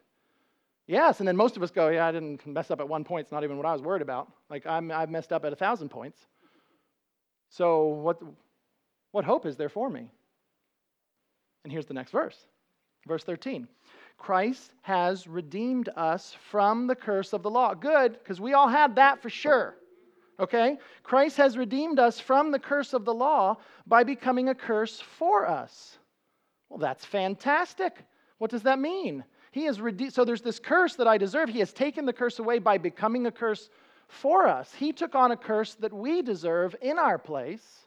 Yes, 0.86 1.18
and 1.18 1.28
then 1.28 1.36
most 1.36 1.58
of 1.58 1.64
us 1.64 1.72
go, 1.72 1.90
yeah, 1.90 2.06
I 2.06 2.12
didn't 2.12 2.46
mess 2.46 2.70
up 2.70 2.80
at 2.80 2.88
one 2.88 3.04
point. 3.04 3.26
It's 3.26 3.32
not 3.32 3.44
even 3.44 3.58
what 3.58 3.66
I 3.66 3.74
was 3.74 3.82
worried 3.82 4.04
about. 4.04 4.32
Like, 4.52 4.68
I'm, 4.68 4.92
I've 4.92 5.10
messed 5.10 5.34
up 5.34 5.44
at 5.44 5.52
a 5.52 5.56
thousand 5.56 5.90
points. 5.90 6.20
So, 7.50 7.88
what, 7.88 8.22
what 9.14 9.26
hope 9.26 9.48
is 9.48 9.58
there 9.58 9.68
for 9.68 9.90
me? 9.90 10.12
And 11.64 11.74
here's 11.74 11.88
the 11.88 11.96
next 11.96 12.12
verse, 12.12 12.38
verse 13.08 13.24
13. 13.24 13.68
Christ 14.18 14.74
has 14.82 15.28
redeemed 15.28 15.90
us 15.96 16.36
from 16.50 16.88
the 16.88 16.96
curse 16.96 17.34
of 17.34 17.44
the 17.44 17.50
law. 17.50 17.74
Good, 17.74 18.14
because 18.14 18.42
we 18.42 18.54
all 18.54 18.68
had 18.68 18.96
that 18.96 19.22
for 19.22 19.30
sure. 19.30 19.76
Okay? 20.40 20.78
Christ 21.04 21.38
has 21.38 21.58
redeemed 21.58 22.00
us 22.00 22.20
from 22.20 22.52
the 22.52 22.60
curse 22.60 22.94
of 22.94 23.06
the 23.06 23.14
law 23.14 23.58
by 23.86 24.04
becoming 24.04 24.50
a 24.50 24.56
curse 24.56 25.00
for 25.00 25.48
us. 25.48 25.98
Well, 26.70 26.80
that's 26.80 27.06
fantastic. 27.06 28.04
What 28.38 28.52
does 28.52 28.64
that 28.64 28.80
mean? 28.80 29.24
He 29.52 29.64
has 29.66 29.80
redeemed, 29.80 30.14
so 30.14 30.26
there's 30.26 30.42
this 30.42 30.60
curse 30.60 30.96
that 30.96 31.08
I 31.08 31.18
deserve. 31.18 31.48
He 31.48 31.60
has 31.60 31.72
taken 31.72 32.06
the 32.06 32.14
curse 32.14 32.40
away 32.40 32.60
by 32.60 32.78
becoming 32.78 33.26
a 33.28 33.32
curse 33.32 33.70
for 34.08 34.48
us. 34.48 34.74
He 34.74 34.92
took 34.92 35.16
on 35.16 35.32
a 35.32 35.38
curse 35.38 35.76
that 35.76 35.94
we 35.94 36.22
deserve 36.22 36.76
in 36.82 37.00
our 37.00 37.18
place 37.18 37.86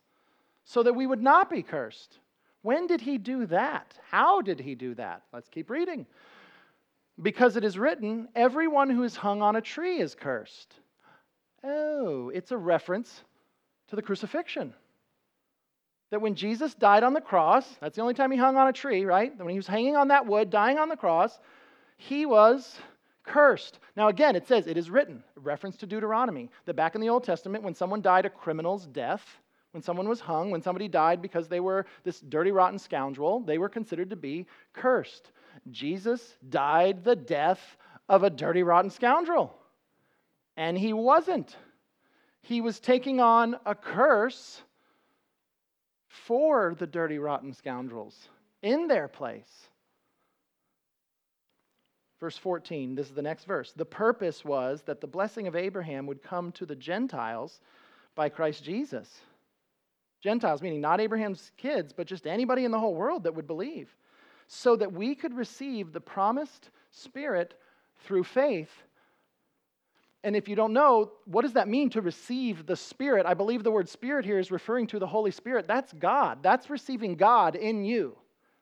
so 0.65 0.83
that 0.83 0.95
we 0.95 1.07
would 1.07 1.23
not 1.23 1.51
be 1.51 1.63
cursed. 1.63 2.19
When 2.69 2.87
did 2.87 3.01
he 3.01 3.17
do 3.17 3.47
that? 3.47 3.95
How 4.11 4.43
did 4.43 4.61
he 4.61 4.75
do 4.75 4.95
that? 4.97 5.23
Let's 5.33 5.49
keep 5.49 5.71
reading. 5.71 6.05
Because 7.23 7.57
it 7.57 7.65
is 7.65 7.79
written, 7.79 8.29
everyone 8.37 8.91
who 8.91 9.05
is 9.05 9.17
hung 9.17 9.41
on 9.41 9.57
a 9.57 9.63
tree 9.63 10.01
is 10.01 10.15
cursed. 10.15 10.75
Oh, 11.65 12.29
it's 12.29 12.51
a 12.51 12.59
reference 12.59 13.23
to 13.89 13.97
the 13.97 14.03
crucifixion. 14.03 14.75
That 16.11 16.21
when 16.21 16.35
Jesus 16.35 16.75
died 16.75 17.05
on 17.05 17.15
the 17.15 17.23
cross, 17.23 17.67
that's 17.81 17.97
the 17.97 18.03
only 18.03 18.13
time 18.13 18.33
he 18.33 18.37
hung 18.37 18.59
on 18.59 18.69
a 18.69 18.73
tree, 18.75 19.07
right? 19.07 19.35
When 19.39 19.49
he 19.49 19.57
was 19.57 19.67
hanging 19.67 19.97
on 19.97 20.09
that 20.09 20.27
wood, 20.27 20.51
dying 20.51 20.77
on 20.77 20.91
the 20.91 20.97
cross, 20.97 21.39
he 21.97 22.27
was 22.27 22.79
cursed. 23.23 23.79
Now, 23.97 24.09
again, 24.09 24.37
it 24.37 24.47
says, 24.47 24.67
it 24.67 24.77
is 24.77 24.91
written, 24.91 25.25
reference 25.37 25.79
to 25.79 25.87
Deuteronomy, 25.87 26.51
that 26.67 26.77
back 26.77 26.95
in 26.95 27.01
the 27.01 27.09
Old 27.09 27.25
Testament, 27.25 27.65
when 27.65 27.75
someone 27.75 28.03
died 28.03 28.27
a 28.27 28.31
criminal's 28.31 28.87
death, 28.87 29.39
when 29.79 29.85
someone 29.85 30.09
was 30.09 30.19
hung, 30.19 30.51
when 30.51 30.61
somebody 30.61 30.89
died 30.89 31.23
because 31.23 31.47
they 31.47 31.61
were 31.61 31.87
this 32.03 32.19
dirty, 32.19 32.51
rotten 32.51 32.81
scoundrel, 32.81 33.39
they 33.39 33.59
were 33.59 33.69
considered 33.69 34.11
to 34.11 34.17
be 34.17 34.45
cursed. 34.73 35.31
Jesus 35.71 36.37
died 36.49 37.05
the 37.05 37.15
death 37.15 37.77
of 38.09 38.25
a 38.25 38.31
dirty, 38.31 38.65
rotten 38.65 38.91
scoundrel. 38.91 39.57
And 40.57 40.77
he 40.77 40.93
wasn't. 40.93 41.57
He 42.43 42.61
was 42.61 42.81
taking 42.81 43.21
on 43.21 43.55
a 43.65 43.77
curse 43.77 44.61
for 46.09 46.75
the 46.77 46.87
dirty, 46.89 47.21
rotten 47.21 47.53
scoundrels 47.53 48.17
in 48.63 48.89
their 48.89 49.07
place. 49.07 49.69
Verse 52.19 52.37
14, 52.37 52.97
this 52.97 53.07
is 53.07 53.15
the 53.15 53.23
next 53.23 53.45
verse. 53.45 53.73
The 53.77 53.85
purpose 53.85 54.45
was 54.45 54.83
that 54.87 55.01
the 55.01 55.07
blessing 55.07 55.47
of 55.47 55.55
Abraham 55.55 56.05
would 56.09 56.21
come 56.21 56.51
to 56.53 56.67
the 56.67 56.75
Gentiles 56.75 57.61
by 58.17 58.29
Christ 58.29 58.65
Jesus. 58.65 59.21
Gentiles, 60.21 60.63
meaning 60.63 60.81
not 60.81 61.01
Abraham's 61.01 61.53
kids, 61.57 61.93
but 61.93 62.07
just 62.07 62.27
anybody 62.27 62.65
in 62.65 62.71
the 62.71 62.79
whole 62.79 62.95
world 62.95 63.25
that 63.25 63.35
would 63.35 63.47
believe, 63.47 63.95
so 64.47 64.77
that 64.77 64.93
we 64.93 65.15
could 65.15 65.35
receive 65.35 65.93
the 65.93 66.01
promised 66.01 66.71
Spirit 66.91 67.55
through 68.05 68.25
faith. 68.25 68.71
And 70.25 70.35
if 70.35 70.49
you 70.49 70.57
don't 70.57 70.73
know, 70.73 71.13
what 71.27 71.43
does 71.43 71.53
that 71.53 71.69
mean 71.69 71.91
to 71.91 72.01
receive 72.01 72.67
the 72.67 72.77
Spirit? 72.77 73.27
I 73.27 73.35
believe 73.35 73.63
the 73.63 73.71
word 73.71 73.89
Spirit 73.89 74.25
here 74.25 74.39
is 74.39 74.51
referring 74.51 74.89
to 74.89 74.99
the 74.99 75.07
Holy 75.07 75.31
Spirit. 75.31 75.69
That's 75.69 75.93
God. 75.93 76.43
That's 76.43 76.69
receiving 76.69 77.15
God 77.15 77.55
in 77.55 77.85
you. 77.85 78.17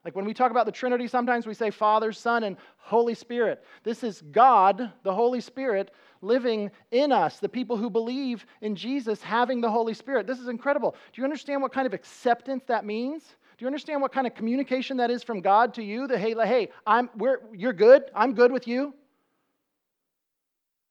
Like 0.06 0.14
when 0.14 0.24
we 0.24 0.34
talk 0.34 0.52
about 0.52 0.66
the 0.66 0.72
Trinity, 0.72 1.08
sometimes 1.08 1.48
we 1.48 1.54
say 1.54 1.68
Father, 1.68 2.12
Son, 2.12 2.44
and 2.44 2.56
Holy 2.76 3.12
Spirit. 3.12 3.64
This 3.82 4.04
is 4.04 4.22
God, 4.30 4.92
the 5.02 5.12
Holy 5.12 5.40
Spirit, 5.40 5.90
living 6.22 6.70
in 6.92 7.10
us, 7.10 7.40
the 7.40 7.48
people 7.48 7.76
who 7.76 7.90
believe 7.90 8.46
in 8.60 8.76
Jesus 8.76 9.20
having 9.20 9.60
the 9.60 9.68
Holy 9.68 9.94
Spirit. 9.94 10.28
This 10.28 10.38
is 10.38 10.46
incredible. 10.46 10.94
Do 11.12 11.20
you 11.20 11.24
understand 11.24 11.60
what 11.60 11.72
kind 11.72 11.88
of 11.88 11.92
acceptance 11.92 12.62
that 12.68 12.84
means? 12.84 13.24
Do 13.58 13.64
you 13.64 13.66
understand 13.66 14.00
what 14.00 14.12
kind 14.12 14.28
of 14.28 14.36
communication 14.36 14.96
that 14.98 15.10
is 15.10 15.24
from 15.24 15.40
God 15.40 15.74
to 15.74 15.82
you? 15.82 16.06
That 16.06 16.18
hey, 16.18 16.34
hey, 16.34 16.68
I'm 16.86 17.10
we're, 17.16 17.40
you're 17.52 17.72
good. 17.72 18.04
I'm 18.14 18.32
good 18.32 18.52
with 18.52 18.68
you. 18.68 18.94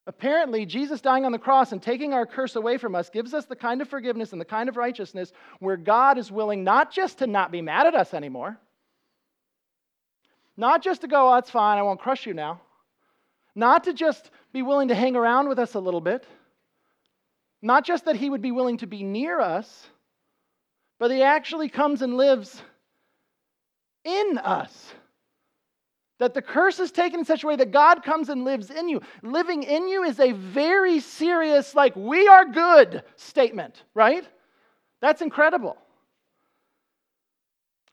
Apparently, 0.08 0.66
Jesus 0.66 1.00
dying 1.00 1.24
on 1.24 1.32
the 1.32 1.40
cross 1.40 1.72
and 1.72 1.82
taking 1.82 2.12
our 2.12 2.26
curse 2.26 2.58
away 2.58 2.78
from 2.78 2.96
us 2.96 3.10
gives 3.10 3.34
us 3.34 3.46
the 3.46 3.56
kind 3.56 3.82
of 3.82 3.88
forgiveness 3.88 4.34
and 4.34 4.42
the 4.42 4.46
kind 4.46 4.68
of 4.68 4.76
righteousness 4.76 5.32
where 5.60 5.78
God 5.78 6.18
is 6.18 6.34
willing 6.34 6.66
not 6.66 6.92
just 6.92 7.20
to 7.20 7.28
not 7.28 7.50
be 7.50 7.62
mad 7.62 7.88
at 7.88 7.96
us 7.96 8.14
anymore, 8.14 8.60
not 10.58 10.84
just 10.84 11.02
to 11.02 11.08
go, 11.08 11.30
oh, 11.30 11.36
that's 11.36 11.50
fine, 11.50 11.78
I 11.78 11.84
won't 11.84 12.00
crush 12.00 12.26
you 12.26 12.34
now. 12.34 12.62
Not 13.56 13.86
to 13.86 13.94
just 13.94 14.32
be 14.54 14.62
willing 14.62 14.90
to 14.90 14.96
hang 14.96 15.16
around 15.16 15.48
with 15.48 15.60
us 15.60 15.76
a 15.76 15.80
little 15.80 16.02
bit. 16.02 16.26
Not 17.62 17.86
just 17.86 18.06
that 18.06 18.16
he 18.16 18.30
would 18.30 18.42
be 18.42 18.52
willing 18.52 18.78
to 18.78 18.88
be 18.88 19.04
near 19.04 19.40
us, 19.40 19.88
but 21.00 21.12
he 21.12 21.24
actually 21.24 21.70
comes 21.70 22.02
and 22.02 22.16
lives 22.16 22.62
in 24.04 24.38
us. 24.38 24.94
That 26.20 26.34
the 26.34 26.42
curse 26.42 26.80
is 26.80 26.92
taken 26.92 27.20
in 27.20 27.26
such 27.26 27.44
a 27.44 27.48
way 27.48 27.58
that 27.58 27.72
God 27.72 28.04
comes 28.04 28.30
and 28.30 28.46
lives 28.46 28.70
in 28.70 28.88
you. 28.88 29.02
Living 29.22 29.64
in 29.64 29.88
you 29.90 30.04
is 30.04 30.20
a 30.20 30.32
very 30.32 31.00
serious, 31.00 31.76
like, 31.76 31.96
we 31.96 32.28
are 32.28 32.46
good 32.46 33.04
statement, 33.18 33.84
right? 33.94 34.26
That's 35.02 35.22
incredible. 35.22 35.78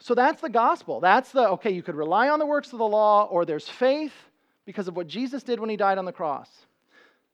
So 0.02 0.16
that's 0.16 0.42
the 0.42 0.50
gospel. 0.50 0.98
That's 0.98 1.30
the, 1.30 1.50
okay, 1.50 1.70
you 1.70 1.82
could 1.82 1.94
rely 1.94 2.28
on 2.28 2.40
the 2.40 2.46
works 2.46 2.72
of 2.72 2.80
the 2.80 2.88
law, 2.88 3.28
or 3.30 3.44
there's 3.44 3.68
faith 3.68 4.12
because 4.66 4.88
of 4.88 4.96
what 4.96 5.06
Jesus 5.06 5.44
did 5.44 5.60
when 5.60 5.70
he 5.70 5.76
died 5.76 5.96
on 5.96 6.04
the 6.04 6.12
cross. 6.12 6.50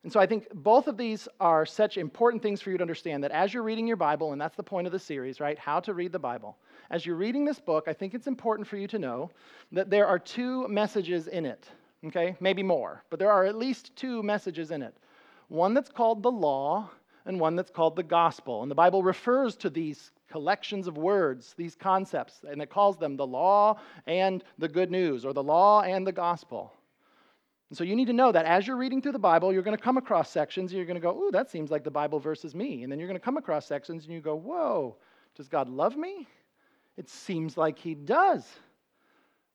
And 0.02 0.12
so 0.12 0.20
I 0.20 0.26
think 0.26 0.48
both 0.52 0.86
of 0.86 0.98
these 0.98 1.28
are 1.40 1.64
such 1.64 1.96
important 1.96 2.42
things 2.42 2.60
for 2.60 2.70
you 2.70 2.76
to 2.76 2.82
understand 2.82 3.24
that 3.24 3.30
as 3.30 3.54
you're 3.54 3.62
reading 3.62 3.86
your 3.86 3.96
Bible, 3.96 4.32
and 4.32 4.40
that's 4.40 4.56
the 4.56 4.62
point 4.62 4.86
of 4.86 4.92
the 4.92 4.98
series, 4.98 5.40
right? 5.40 5.58
How 5.58 5.80
to 5.80 5.94
read 5.94 6.12
the 6.12 6.18
Bible. 6.18 6.58
As 6.90 7.06
you're 7.06 7.16
reading 7.16 7.46
this 7.46 7.58
book, 7.58 7.84
I 7.88 7.94
think 7.94 8.12
it's 8.12 8.26
important 8.26 8.68
for 8.68 8.76
you 8.76 8.86
to 8.88 8.98
know 8.98 9.30
that 9.72 9.88
there 9.88 10.06
are 10.06 10.18
two 10.18 10.68
messages 10.68 11.26
in 11.26 11.46
it, 11.46 11.66
okay? 12.06 12.36
Maybe 12.38 12.62
more, 12.62 13.02
but 13.08 13.18
there 13.18 13.32
are 13.32 13.46
at 13.46 13.56
least 13.56 13.96
two 13.96 14.22
messages 14.22 14.72
in 14.72 14.82
it. 14.82 14.94
One 15.48 15.72
that's 15.72 15.90
called 15.90 16.22
the 16.22 16.30
law, 16.30 16.90
and 17.24 17.40
one 17.40 17.56
that's 17.56 17.70
called 17.70 17.96
the 17.96 18.02
gospel. 18.02 18.60
And 18.60 18.70
the 18.70 18.74
Bible 18.74 19.02
refers 19.02 19.56
to 19.56 19.70
these 19.70 20.10
collections 20.30 20.86
of 20.86 20.96
words, 20.96 21.54
these 21.56 21.74
concepts, 21.74 22.40
and 22.48 22.60
it 22.60 22.70
calls 22.70 22.96
them 22.96 23.16
the 23.16 23.26
law 23.26 23.78
and 24.06 24.44
the 24.58 24.68
good 24.68 24.90
news, 24.90 25.24
or 25.24 25.32
the 25.32 25.42
law 25.42 25.82
and 25.82 26.06
the 26.06 26.12
gospel. 26.12 26.72
And 27.70 27.76
so 27.76 27.84
you 27.84 27.96
need 27.96 28.06
to 28.06 28.12
know 28.12 28.32
that 28.32 28.46
as 28.46 28.66
you're 28.66 28.76
reading 28.76 29.02
through 29.02 29.12
the 29.12 29.18
Bible, 29.18 29.52
you're 29.52 29.62
going 29.62 29.76
to 29.76 29.82
come 29.82 29.98
across 29.98 30.30
sections 30.30 30.70
and 30.70 30.78
you're 30.78 30.86
going 30.86 30.94
to 30.94 31.00
go, 31.00 31.14
ooh, 31.18 31.30
that 31.32 31.50
seems 31.50 31.70
like 31.70 31.84
the 31.84 31.90
Bible 31.90 32.18
versus 32.18 32.54
me. 32.54 32.82
And 32.82 32.90
then 32.90 32.98
you're 32.98 33.08
going 33.08 33.18
to 33.18 33.24
come 33.24 33.36
across 33.36 33.66
sections 33.66 34.04
and 34.04 34.14
you 34.14 34.20
go, 34.20 34.36
whoa, 34.36 34.96
does 35.36 35.48
God 35.48 35.68
love 35.68 35.96
me? 35.96 36.26
It 36.96 37.08
seems 37.10 37.56
like 37.56 37.78
He 37.78 37.94
does. 37.94 38.46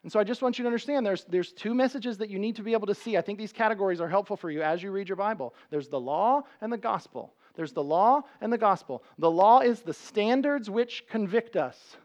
And 0.03 0.11
so 0.11 0.19
I 0.19 0.23
just 0.23 0.41
want 0.41 0.59
you 0.59 0.63
to 0.63 0.67
understand 0.67 1.05
there's, 1.05 1.23
there's 1.23 1.53
two 1.53 1.73
messages 1.73 2.17
that 2.17 2.29
you 2.29 2.37
need 2.37 2.57
to 2.57 2.61
be 2.61 2.73
able 2.73 2.87
to 2.87 2.95
see. 2.95 3.17
I 3.17 3.21
think 3.21 3.39
these 3.39 3.53
categories 3.53 4.01
are 4.01 4.09
helpful 4.09 4.35
for 4.35 4.51
you 4.51 4.61
as 4.61 4.83
you 4.83 4.91
read 4.91 5.07
your 5.07 5.15
Bible. 5.15 5.55
There's 5.69 5.87
the 5.87 5.99
law 5.99 6.41
and 6.61 6.71
the 6.71 6.77
gospel. 6.77 7.33
There's 7.55 7.73
the 7.73 7.83
law 7.83 8.21
and 8.41 8.51
the 8.51 8.57
gospel. 8.57 9.03
The 9.17 9.29
law 9.29 9.59
is 9.59 9.81
the 9.81 9.93
standards 9.93 10.69
which 10.69 11.05
convict 11.07 11.55
us, 11.55 11.97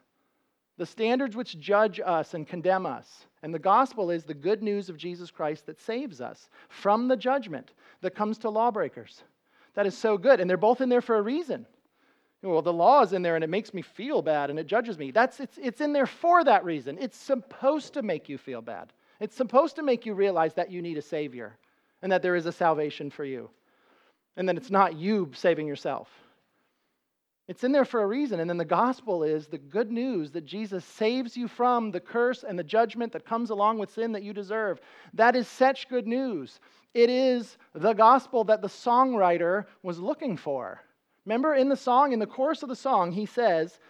the 0.76 0.86
standards 0.86 1.36
which 1.36 1.58
judge 1.58 2.00
us 2.04 2.34
and 2.34 2.46
condemn 2.46 2.86
us. 2.86 3.26
And 3.42 3.54
the 3.54 3.58
gospel 3.58 4.10
is 4.10 4.24
the 4.24 4.34
good 4.34 4.62
news 4.62 4.88
of 4.88 4.96
Jesus 4.96 5.30
Christ 5.30 5.66
that 5.66 5.80
saves 5.80 6.20
us 6.20 6.50
from 6.68 7.08
the 7.08 7.16
judgment 7.16 7.72
that 8.00 8.14
comes 8.14 8.38
to 8.38 8.50
lawbreakers. 8.50 9.22
That 9.74 9.86
is 9.86 9.96
so 9.96 10.18
good. 10.18 10.40
And 10.40 10.50
they're 10.50 10.56
both 10.56 10.80
in 10.80 10.88
there 10.88 11.00
for 11.00 11.16
a 11.16 11.22
reason. 11.22 11.66
Well, 12.42 12.62
the 12.62 12.72
law 12.72 13.02
is 13.02 13.12
in 13.12 13.22
there 13.22 13.34
and 13.34 13.42
it 13.42 13.50
makes 13.50 13.74
me 13.74 13.82
feel 13.82 14.22
bad 14.22 14.50
and 14.50 14.58
it 14.58 14.66
judges 14.66 14.98
me. 14.98 15.10
That's, 15.10 15.40
it's, 15.40 15.58
it's 15.60 15.80
in 15.80 15.92
there 15.92 16.06
for 16.06 16.44
that 16.44 16.64
reason. 16.64 16.98
It's 17.00 17.16
supposed 17.16 17.94
to 17.94 18.02
make 18.02 18.28
you 18.28 18.38
feel 18.38 18.60
bad. 18.60 18.92
It's 19.20 19.36
supposed 19.36 19.76
to 19.76 19.82
make 19.82 20.06
you 20.06 20.14
realize 20.14 20.54
that 20.54 20.70
you 20.70 20.80
need 20.82 20.98
a 20.98 21.02
Savior 21.02 21.56
and 22.02 22.12
that 22.12 22.22
there 22.22 22.36
is 22.36 22.46
a 22.46 22.52
salvation 22.52 23.10
for 23.10 23.24
you 23.24 23.50
and 24.38 24.48
that 24.48 24.56
it's 24.56 24.70
not 24.70 24.96
you 24.96 25.30
saving 25.34 25.66
yourself. 25.66 26.08
It's 27.48 27.64
in 27.64 27.72
there 27.72 27.84
for 27.84 28.02
a 28.02 28.06
reason. 28.06 28.40
And 28.40 28.48
then 28.48 28.56
the 28.56 28.64
gospel 28.64 29.24
is 29.24 29.48
the 29.48 29.58
good 29.58 29.90
news 29.90 30.30
that 30.30 30.46
Jesus 30.46 30.84
saves 30.84 31.36
you 31.36 31.48
from 31.48 31.90
the 31.90 32.00
curse 32.00 32.44
and 32.44 32.58
the 32.58 32.64
judgment 32.64 33.12
that 33.12 33.26
comes 33.26 33.50
along 33.50 33.78
with 33.78 33.92
sin 33.92 34.12
that 34.12 34.22
you 34.22 34.32
deserve. 34.32 34.80
That 35.14 35.34
is 35.34 35.48
such 35.48 35.88
good 35.88 36.06
news. 36.06 36.60
It 36.94 37.10
is 37.10 37.58
the 37.74 37.94
gospel 37.94 38.44
that 38.44 38.62
the 38.62 38.68
songwriter 38.68 39.66
was 39.82 39.98
looking 39.98 40.36
for. 40.36 40.80
Remember 41.26 41.54
in 41.54 41.68
the 41.68 41.76
song, 41.76 42.12
in 42.12 42.18
the 42.20 42.26
chorus 42.26 42.62
of 42.62 42.68
the 42.68 42.76
song, 42.76 43.12
he 43.12 43.26
says, 43.26 43.80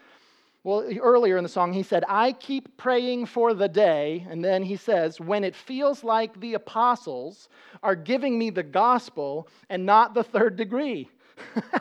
well, 0.69 0.85
earlier 1.01 1.39
in 1.39 1.43
the 1.43 1.49
song, 1.49 1.73
he 1.73 1.83
said, 1.83 2.05
I 2.07 2.33
keep 2.33 2.77
praying 2.77 3.25
for 3.25 3.55
the 3.55 3.71
day. 3.71 4.27
And 4.29 4.45
then 4.45 4.63
he 4.63 4.77
says, 4.77 5.19
when 5.19 5.43
it 5.43 5.57
feels 5.57 6.05
like 6.05 6.39
the 6.39 6.53
apostles 6.53 7.49
are 7.83 7.97
giving 7.97 8.39
me 8.39 8.51
the 8.51 8.63
gospel 8.63 9.49
and 9.71 9.87
not 9.87 10.13
the 10.13 10.23
third 10.23 10.57
degree. 10.57 11.09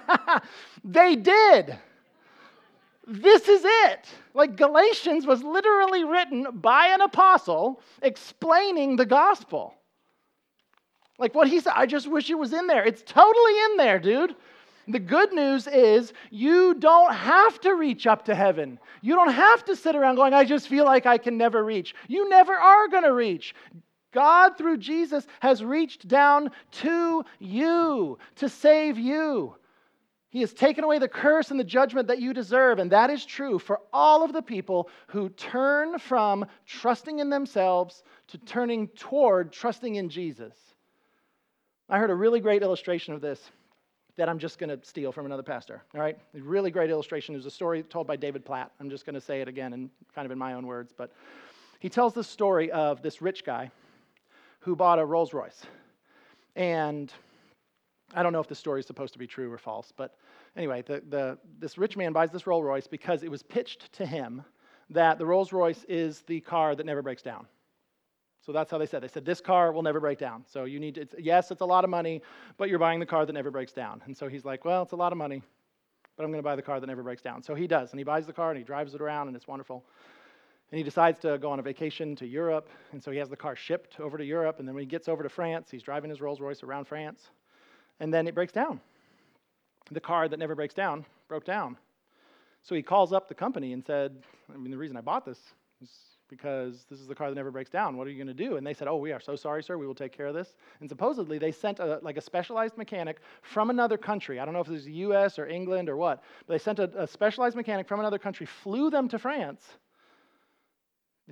they 0.86 1.18
did. 1.18 1.78
This 3.06 3.50
is 3.50 3.64
it. 3.66 4.08
Like 4.34 4.56
Galatians 4.56 5.26
was 5.26 5.44
literally 5.44 6.06
written 6.06 6.48
by 6.54 6.88
an 6.88 7.02
apostle 7.02 7.82
explaining 8.02 8.96
the 8.96 9.06
gospel. 9.06 9.74
Like 11.20 11.36
what 11.36 11.50
he 11.50 11.60
said, 11.60 11.74
I 11.76 11.88
just 11.88 12.08
wish 12.08 12.30
it 12.30 12.40
was 12.40 12.54
in 12.54 12.68
there. 12.68 12.86
It's 12.86 13.04
totally 13.06 13.62
in 13.66 13.78
there, 13.78 14.00
dude. 14.00 14.34
The 14.88 15.00
good 15.00 15.34
news 15.34 15.68
is 15.68 16.14
you 16.32 16.74
don't 16.76 17.14
have 17.14 17.60
to 17.62 17.76
reach 17.76 18.08
up 18.08 18.26
to 18.26 18.36
heaven. 18.36 18.80
You 19.02 19.16
don't 19.16 19.34
have 19.34 19.66
to 19.66 19.76
sit 19.76 19.96
around 19.96 20.16
going, 20.16 20.34
I 20.34 20.46
just 20.46 20.70
feel 20.70 20.86
like 20.86 21.06
I 21.06 21.18
can 21.18 21.38
never 21.38 21.64
reach. 21.64 21.94
You 22.08 22.30
never 22.30 22.54
are 22.54 22.88
going 22.88 23.04
to 23.04 23.14
reach. 23.14 23.54
God, 24.14 24.58
through 24.58 24.78
Jesus, 24.78 25.28
has 25.42 25.64
reached 25.64 26.08
down 26.08 26.52
to 26.72 27.26
you 27.40 28.18
to 28.38 28.48
save 28.48 28.98
you. 28.98 29.56
He 30.30 30.42
has 30.42 30.54
taken 30.54 30.84
away 30.84 31.00
the 31.00 31.08
curse 31.08 31.52
and 31.52 31.60
the 31.60 31.66
judgment 31.66 32.08
that 32.08 32.20
you 32.20 32.34
deserve. 32.34 32.80
And 32.80 32.92
that 32.92 33.10
is 33.10 33.26
true 33.26 33.60
for 33.60 33.82
all 33.92 34.24
of 34.24 34.34
the 34.34 34.42
people 34.42 34.90
who 35.08 35.30
turn 35.30 36.00
from 36.00 36.46
trusting 36.66 37.20
in 37.20 37.30
themselves 37.30 38.04
to 38.28 38.38
turning 38.38 38.88
toward 38.90 39.52
trusting 39.52 39.96
in 39.96 40.10
Jesus. 40.10 40.54
I 41.90 41.98
heard 41.98 42.10
a 42.10 42.16
really 42.16 42.40
great 42.40 42.62
illustration 42.62 43.14
of 43.14 43.22
this 43.22 43.52
that 44.18 44.28
I'm 44.28 44.40
just 44.40 44.60
going 44.60 44.70
to 44.70 44.86
steal 44.86 45.12
from 45.12 45.26
another 45.26 45.44
pastor. 45.44 45.84
All 45.96 46.02
right? 46.02 46.18
A 46.36 46.42
really 46.42 46.72
great 46.72 46.90
illustration. 46.90 47.34
There's 47.34 47.46
a 47.46 47.52
story 47.52 47.84
told 47.84 48.08
by 48.08 48.16
David 48.16 48.44
Platt. 48.44 48.72
I'm 48.80 48.90
just 48.90 49.06
going 49.06 49.14
to 49.14 49.22
say 49.22 49.42
it 49.42 49.48
again 49.48 49.74
and 49.74 49.90
kind 50.14 50.26
of 50.26 50.32
in 50.32 50.38
my 50.38 50.54
own 50.54 50.66
words. 50.66 50.92
But 50.96 51.12
he 51.80 51.88
tells 51.88 52.14
the 52.14 52.24
story 52.24 52.72
of 52.72 53.02
this 53.02 53.22
rich 53.22 53.46
guy 53.46 53.72
who 54.60 54.76
bought 54.76 55.00
a 55.00 55.06
Rolls 55.06 55.34
Royce. 55.34 55.62
And 56.56 57.14
I 58.14 58.24
don't 58.24 58.34
know 58.34 58.40
if 58.40 58.48
the 58.48 58.56
story 58.56 58.80
is 58.80 58.88
supposed 58.88 59.14
to 59.14 59.20
be 59.20 59.28
true 59.28 59.52
or 59.52 59.58
false, 59.58 59.94
but 59.96 60.16
anyway, 60.56 60.82
the, 60.82 61.04
the, 61.10 61.38
this 61.60 61.78
rich 61.78 61.96
man 61.96 62.14
buys 62.14 62.32
this 62.32 62.48
Rolls 62.48 62.64
Royce 62.64 62.88
because 62.88 63.22
it 63.22 63.30
was 63.30 63.44
pitched 63.44 63.94
to 63.94 64.06
him 64.06 64.44
that 64.90 65.20
the 65.20 65.26
Rolls 65.26 65.52
Royce 65.52 65.84
is 65.88 66.22
the 66.22 66.40
car 66.42 66.74
that 66.76 66.86
never 66.86 67.02
breaks 67.02 67.22
down. 67.22 67.46
So 68.48 68.54
that's 68.54 68.72
how 68.72 68.78
they 68.78 68.86
said. 68.86 69.04
They 69.04 69.10
said 69.10 69.26
this 69.26 69.42
car 69.42 69.74
will 69.74 69.82
never 69.82 70.00
break 70.00 70.20
down. 70.20 70.46
So 70.48 70.64
you 70.64 70.80
need 70.80 70.96
to, 70.96 71.02
it's, 71.02 71.16
yes, 71.20 71.52
it's 71.52 71.60
a 71.60 71.66
lot 71.66 71.84
of 71.84 71.90
money, 71.90 72.22
but 72.58 72.70
you're 72.70 72.80
buying 72.80 73.02
the 73.02 73.06
car 73.06 73.26
that 73.26 73.34
never 73.34 73.52
breaks 73.52 73.74
down. 73.74 74.02
And 74.06 74.16
so 74.16 74.30
he's 74.30 74.46
like, 74.46 74.64
well, 74.64 74.84
it's 74.84 74.94
a 74.94 74.96
lot 74.96 75.12
of 75.12 75.18
money, 75.18 75.42
but 76.16 76.24
I'm 76.24 76.32
going 76.32 76.40
to 76.40 76.48
buy 76.48 76.56
the 76.56 76.62
car 76.62 76.80
that 76.80 76.88
never 76.88 77.04
breaks 77.04 77.22
down. 77.22 77.44
So 77.44 77.56
he 77.56 77.68
does, 77.68 77.92
and 77.92 78.00
he 78.00 78.06
buys 78.06 78.26
the 78.26 78.32
car 78.32 78.52
and 78.52 78.58
he 78.58 78.64
drives 78.64 78.96
it 78.96 79.02
around, 79.02 79.28
and 79.28 79.36
it's 79.36 79.50
wonderful. 79.50 79.84
And 80.72 80.78
he 80.78 80.84
decides 80.84 81.20
to 81.20 81.38
go 81.40 81.52
on 81.52 81.60
a 81.60 81.62
vacation 81.62 82.16
to 82.16 82.26
Europe, 82.26 82.70
and 82.94 83.04
so 83.04 83.12
he 83.12 83.18
has 83.18 83.28
the 83.28 83.36
car 83.36 83.58
shipped 83.58 84.00
over 84.00 84.18
to 84.18 84.24
Europe. 84.24 84.60
And 84.60 84.68
then 84.68 84.76
when 84.76 84.82
he 84.82 84.88
gets 84.88 85.10
over 85.10 85.24
to 85.24 85.30
France, 85.30 85.70
he's 85.70 85.84
driving 85.84 86.10
his 86.10 86.22
Rolls 86.22 86.40
Royce 86.40 86.64
around 86.64 86.86
France, 86.86 87.30
and 88.00 88.14
then 88.14 88.30
it 88.30 88.34
breaks 88.34 88.54
down. 88.54 88.80
The 89.92 90.00
car 90.00 90.30
that 90.30 90.40
never 90.40 90.56
breaks 90.56 90.74
down 90.74 91.06
broke 91.28 91.44
down. 91.44 91.76
So 92.64 92.76
he 92.76 92.82
calls 92.82 93.12
up 93.12 93.28
the 93.28 93.36
company 93.36 93.74
and 93.74 93.84
said, 93.86 94.24
I 94.54 94.56
mean, 94.56 94.72
the 94.72 94.78
reason 94.78 94.96
I 94.96 95.02
bought 95.02 95.26
this 95.26 95.40
is 95.82 95.90
because 96.30 96.86
this 96.90 97.00
is 97.00 97.08
the 97.08 97.16
car 97.16 97.30
that 97.30 97.36
never 97.36 97.52
breaks 97.52 97.70
down. 97.70 97.98
What 97.98 98.08
are 98.08 98.10
you 98.10 98.24
going 98.24 98.36
to 98.36 98.46
do? 98.46 98.58
And 98.58 98.66
they 98.66 98.74
said, 98.74 98.88
Oh, 98.88 98.98
we 98.98 99.12
are 99.12 99.20
so 99.20 99.36
sorry, 99.36 99.64
sir. 99.64 99.78
We 99.78 99.88
will 99.88 99.96
take 99.96 100.12
care 100.12 100.28
of 100.28 100.34
this. 100.34 100.56
And 100.80 100.90
supposedly 100.90 101.38
they 101.38 101.52
sent 101.52 101.80
a, 101.80 102.00
like 102.02 102.18
a 102.18 102.22
specialized 102.22 102.78
mechanic 102.78 103.20
from 103.42 103.70
another 103.70 103.98
country. 103.98 104.40
I 104.40 104.46
don't 104.46 104.54
know 104.54 104.60
if 104.60 104.68
it 104.68 104.74
was 104.74 104.86
the 104.86 104.94
U.S. 104.94 105.40
or 105.40 105.48
England 105.48 105.90
or 105.90 105.98
what, 105.98 106.24
but 106.46 106.54
they 106.54 106.60
sent 106.60 106.80
a, 106.80 107.04
a 107.04 107.08
specialized 107.08 107.56
mechanic 107.56 107.88
from 107.88 108.00
another 108.00 108.20
country, 108.20 108.46
flew 108.46 108.90
them 108.90 109.08
to 109.10 109.20
France. 109.20 109.62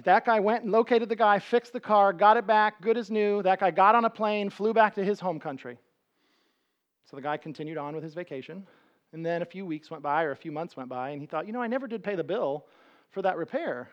That 0.04 0.26
guy 0.26 0.42
went 0.42 0.64
and 0.64 0.72
located 0.72 1.08
the 1.08 1.16
guy, 1.16 1.40
fixed 1.40 1.72
the 1.72 1.80
car, 1.80 2.12
got 2.12 2.36
it 2.36 2.46
back, 2.46 2.82
good 2.82 2.98
as 2.98 3.10
new. 3.10 3.42
That 3.44 3.60
guy 3.62 3.72
got 3.72 3.96
on 3.96 4.04
a 4.04 4.10
plane, 4.10 4.50
flew 4.50 4.74
back 4.74 4.96
to 4.96 5.06
his 5.06 5.22
home 5.22 5.40
country. 5.40 5.78
So 7.10 7.16
the 7.16 7.22
guy 7.22 7.38
continued 7.38 7.78
on 7.78 7.96
with 7.96 8.04
his 8.04 8.14
vacation. 8.14 8.66
And 9.14 9.26
then 9.26 9.42
a 9.42 9.46
few 9.46 9.66
weeks 9.66 9.90
went 9.90 10.04
by 10.04 10.24
or 10.24 10.32
a 10.32 10.36
few 10.36 10.52
months 10.52 10.76
went 10.76 10.90
by, 10.90 11.12
and 11.12 11.22
he 11.22 11.28
thought, 11.28 11.48
you 11.48 11.54
know, 11.54 11.62
I 11.62 11.68
never 11.68 11.88
did 11.88 12.04
pay 12.04 12.16
the 12.16 12.24
bill 12.24 12.66
for 13.12 13.22
that 13.22 13.38
repair. 13.38 13.88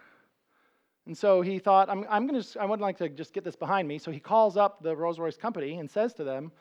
And 1.06 1.18
so 1.18 1.40
he 1.40 1.58
thought, 1.58 1.90
I'm, 1.90 2.04
I'm 2.08 2.26
going 2.26 2.40
to, 2.40 2.60
I 2.60 2.64
would 2.64 2.80
like 2.80 2.98
to 2.98 3.08
just 3.08 3.32
get 3.32 3.42
this 3.42 3.56
behind 3.56 3.88
me. 3.88 3.98
So 3.98 4.10
he 4.10 4.20
calls 4.20 4.56
up 4.56 4.82
the 4.82 4.94
Rolls 4.94 5.18
Royce 5.18 5.36
company 5.36 5.78
and 5.78 5.90
says 5.90 6.14
to 6.14 6.24
them, 6.24 6.52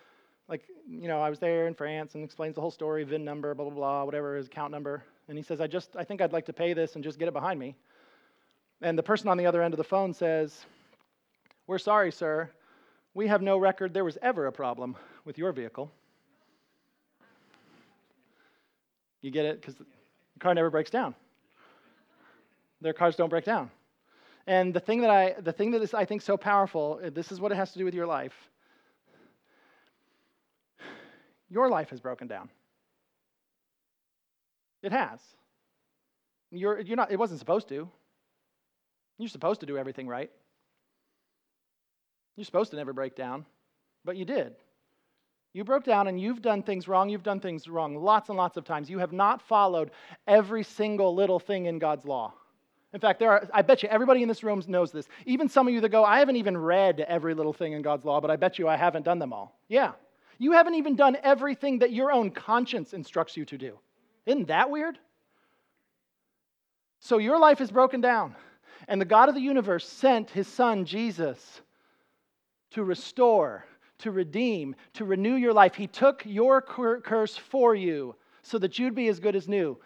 like, 0.48 0.64
you 0.90 1.08
know, 1.08 1.22
I 1.22 1.30
was 1.30 1.40
there 1.40 1.68
in 1.68 1.76
France 1.76 2.16
and 2.16 2.24
explains 2.24 2.56
the 2.56 2.62
whole 2.62 2.72
story, 2.72 3.04
VIN 3.04 3.24
number, 3.24 3.54
blah, 3.54 3.66
blah, 3.66 3.74
blah, 3.74 4.04
whatever 4.04 4.36
his 4.36 4.48
account 4.48 4.72
number. 4.72 5.04
And 5.28 5.38
he 5.38 5.44
says, 5.44 5.62
I 5.62 5.68
just, 5.68 5.96
I 5.96 6.04
think 6.04 6.22
I'd 6.22 6.34
like 6.34 6.46
to 6.48 6.54
pay 6.54 6.74
this 6.74 6.96
and 6.96 7.04
just 7.04 7.20
get 7.20 7.28
it 7.28 7.34
behind 7.34 7.60
me. 7.60 7.76
And 8.82 8.98
the 8.98 9.04
person 9.04 9.30
on 9.30 9.38
the 9.38 9.46
other 9.46 9.62
end 9.62 9.74
of 9.74 9.78
the 9.78 9.84
phone 9.84 10.14
says, 10.14 10.66
We're 11.68 11.78
sorry, 11.78 12.12
sir. 12.12 12.50
We 13.14 13.28
have 13.28 13.42
no 13.42 13.58
record 13.58 13.94
there 13.94 14.04
was 14.04 14.18
ever 14.22 14.48
a 14.48 14.52
problem 14.52 14.98
with 15.24 15.38
your 15.38 15.52
vehicle. 15.52 15.92
You 19.22 19.30
get 19.30 19.46
it? 19.46 19.62
Because 19.62 19.76
the 19.76 19.86
car 20.40 20.54
never 20.54 20.70
breaks 20.70 20.90
down. 20.90 21.14
Their 22.82 22.94
cars 22.94 23.16
don't 23.16 23.30
break 23.30 23.46
down. 23.46 23.70
And 24.48 24.74
the 24.74 24.80
thing 24.80 25.02
that 25.02 25.10
I, 25.10 25.36
the 25.40 25.54
thing 25.54 25.72
that 25.72 25.82
is, 25.82 25.94
I 25.94 26.06
think, 26.06 26.22
so 26.22 26.38
powerful, 26.38 27.00
uh, 27.04 27.10
this 27.10 27.32
is 27.32 27.40
what 27.40 27.52
it 27.52 27.56
has 27.56 27.72
to 27.74 27.80
do 27.80 27.86
with 27.86 27.94
your 27.94 28.08
life. 28.08 28.34
Your 31.50 31.70
life 31.70 31.90
has 31.90 32.00
broken 32.00 32.28
down. 32.28 32.50
It 34.82 34.92
has. 34.92 35.20
You're, 36.52 36.80
you're 36.80 36.98
not, 36.98 37.12
it 37.12 37.20
wasn't 37.20 37.40
supposed 37.40 37.68
to. 37.70 37.88
You're 39.18 39.30
supposed 39.30 39.60
to 39.60 39.66
do 39.66 39.78
everything 39.78 40.08
right. 40.08 40.32
You're 42.36 42.46
supposed 42.46 42.72
to 42.72 42.78
never 42.78 42.94
break 42.94 43.16
down, 43.16 43.46
but 44.04 44.18
you 44.18 44.26
did. 44.26 44.56
You 45.54 45.64
broke 45.64 45.84
down 45.84 46.08
and 46.08 46.20
you've 46.20 46.42
done 46.42 46.64
things 46.64 46.88
wrong. 46.88 47.10
You've 47.10 47.24
done 47.24 47.42
things 47.42 47.68
wrong 47.68 47.96
lots 47.96 48.30
and 48.30 48.38
lots 48.38 48.56
of 48.58 48.64
times. 48.64 48.90
You 48.90 49.00
have 49.00 49.12
not 49.12 49.42
followed 49.42 49.92
every 50.26 50.64
single 50.64 51.14
little 51.14 51.40
thing 51.40 51.66
in 51.66 51.78
God's 51.78 52.06
law. 52.06 52.34
In 52.94 53.00
fact, 53.00 53.20
there 53.20 53.32
are, 53.32 53.48
I 53.54 53.62
bet 53.62 53.84
you 53.84 53.90
everybody 53.90 54.22
in 54.22 54.28
this 54.28 54.44
room 54.44 54.62
knows 54.68 54.92
this. 54.92 55.08
Even 55.26 55.48
some 55.48 55.68
of 55.68 55.74
you 55.74 55.80
that 55.82 55.90
go, 55.90 56.04
I 56.04 56.20
haven't 56.20 56.36
even 56.36 56.58
read 56.58 57.00
every 57.00 57.34
little 57.34 57.54
thing 57.54 57.74
in 57.74 57.82
God's 57.82 58.04
law, 58.04 58.20
but 58.20 58.30
I 58.30 58.36
bet 58.36 58.60
you 58.60 58.68
I 58.68 58.76
haven't 58.76 59.04
done 59.04 59.18
them 59.18 59.32
all. 59.32 59.58
Yeah. 59.70 59.94
You 60.38 60.52
haven't 60.54 60.76
even 60.76 60.96
done 60.96 61.18
everything 61.24 61.80
that 61.80 61.94
your 61.94 62.12
own 62.12 62.32
conscience 62.32 62.94
instructs 62.94 63.38
you 63.38 63.46
to 63.46 63.58
do. 63.58 63.80
Isn't 64.26 64.48
that 64.48 64.70
weird? 64.70 64.98
So 67.00 67.18
your 67.18 67.40
life 67.40 67.62
is 67.62 67.72
broken 67.72 68.02
down, 68.02 68.36
and 68.88 69.00
the 69.00 69.06
God 69.06 69.30
of 69.30 69.36
the 69.36 69.42
universe 69.42 69.88
sent 69.88 70.30
his 70.30 70.48
son, 70.48 70.86
Jesus, 70.86 71.62
to 72.72 72.84
restore, 72.84 73.66
to 74.00 74.12
redeem, 74.12 74.76
to 74.94 75.06
renew 75.06 75.36
your 75.36 75.54
life. 75.54 75.76
He 75.76 75.88
took 75.88 76.24
your 76.26 76.62
curse 76.62 77.38
for 77.38 77.74
you 77.74 78.16
so 78.42 78.58
that 78.58 78.78
you'd 78.78 78.96
be 78.96 79.08
as 79.08 79.20
good 79.20 79.36
as 79.36 79.48
new, 79.48 79.78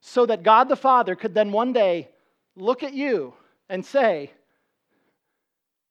so 0.00 0.26
that 0.26 0.42
God 0.42 0.68
the 0.68 0.76
Father 0.76 1.16
could 1.16 1.34
then 1.34 1.52
one 1.52 1.72
day 1.72 2.10
look 2.60 2.82
at 2.82 2.94
you 2.94 3.34
and 3.68 3.84
say, 3.84 4.32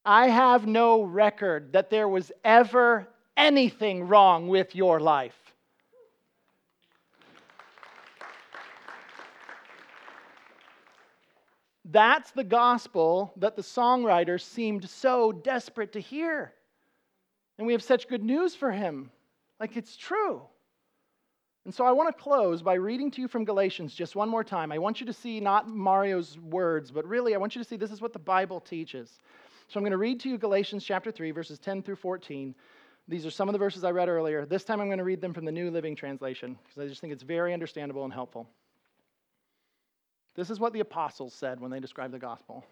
I 0.06 0.28
have 0.28 0.68
no 0.68 1.04
record 1.04 1.74
that 1.74 1.90
there 1.90 2.08
was 2.08 2.32
ever 2.44 3.08
anything 3.36 4.08
wrong 4.08 4.48
with 4.48 4.76
your 4.76 5.00
life. 5.00 5.38
That's 11.90 12.32
the 12.32 12.44
gospel 12.44 13.34
that 13.38 13.56
the 13.56 13.62
songwriter 13.62 14.40
seemed 14.42 14.90
so 14.90 15.32
desperate 15.32 15.94
to 15.94 16.02
hear. 16.02 16.54
And 17.58 17.66
we 17.66 17.74
have 17.74 17.84
such 17.84 18.10
good 18.10 18.24
news 18.24 18.56
for 18.56 18.72
him. 18.72 19.10
Like 19.60 19.78
it's 19.78 19.96
true. 19.96 20.42
And 21.68 21.76
so 21.76 21.86
I 21.86 21.92
want 21.92 22.08
to 22.08 22.24
close 22.24 22.62
by 22.62 22.76
reading 22.76 23.12
to 23.12 23.22
you 23.22 23.28
from 23.28 23.44
Galatians 23.44 23.94
just 23.94 24.16
one 24.16 24.30
more 24.30 24.42
time. 24.46 24.72
I 24.72 24.78
want 24.78 25.02
you 25.02 25.06
to 25.06 25.12
see 25.12 25.42
not 25.42 25.68
Mario's 25.68 26.40
words, 26.40 26.92
but 26.92 27.06
really 27.06 27.36
I 27.36 27.38
want 27.38 27.58
you 27.58 27.62
to 27.62 27.68
see 27.68 27.76
this 27.76 27.92
is 27.92 28.00
what 28.00 28.14
the 28.14 28.20
Bible 28.20 28.62
teaches. 28.62 29.20
So 29.68 29.78
I'm 29.78 29.84
going 29.84 29.92
to 29.92 29.98
read 29.98 30.22
to 30.22 30.30
you 30.30 30.38
Galatians 30.38 30.86
chapter 30.86 31.12
3, 31.12 31.32
verses 31.32 31.60
10 31.60 31.84
through 31.84 31.98
14. 31.98 32.56
These 33.10 33.26
are 33.26 33.30
some 33.30 33.50
of 33.50 33.54
the 33.54 33.60
verses 33.60 33.84
I 33.84 33.92
read 33.92 34.08
earlier. 34.08 34.46
This 34.46 34.64
time 34.64 34.80
I'm 34.80 34.88
going 34.88 35.00
to 35.00 35.04
read 35.04 35.20
them 35.20 35.34
from 35.34 35.44
the 35.44 35.52
New 35.52 35.70
Living 35.70 35.94
Translation 35.94 36.58
because 36.64 36.82
I 36.82 36.88
just 36.88 37.02
think 37.02 37.12
it's 37.12 37.22
very 37.22 37.52
understandable 37.52 38.06
and 38.06 38.14
helpful. 38.14 38.48
This 40.36 40.50
is 40.50 40.62
what 40.62 40.72
the 40.72 40.80
apostles 40.80 41.34
said 41.34 41.60
when 41.60 41.70
they 41.70 41.82
described 41.82 42.14
the 42.14 42.18
gospel. 42.18 42.64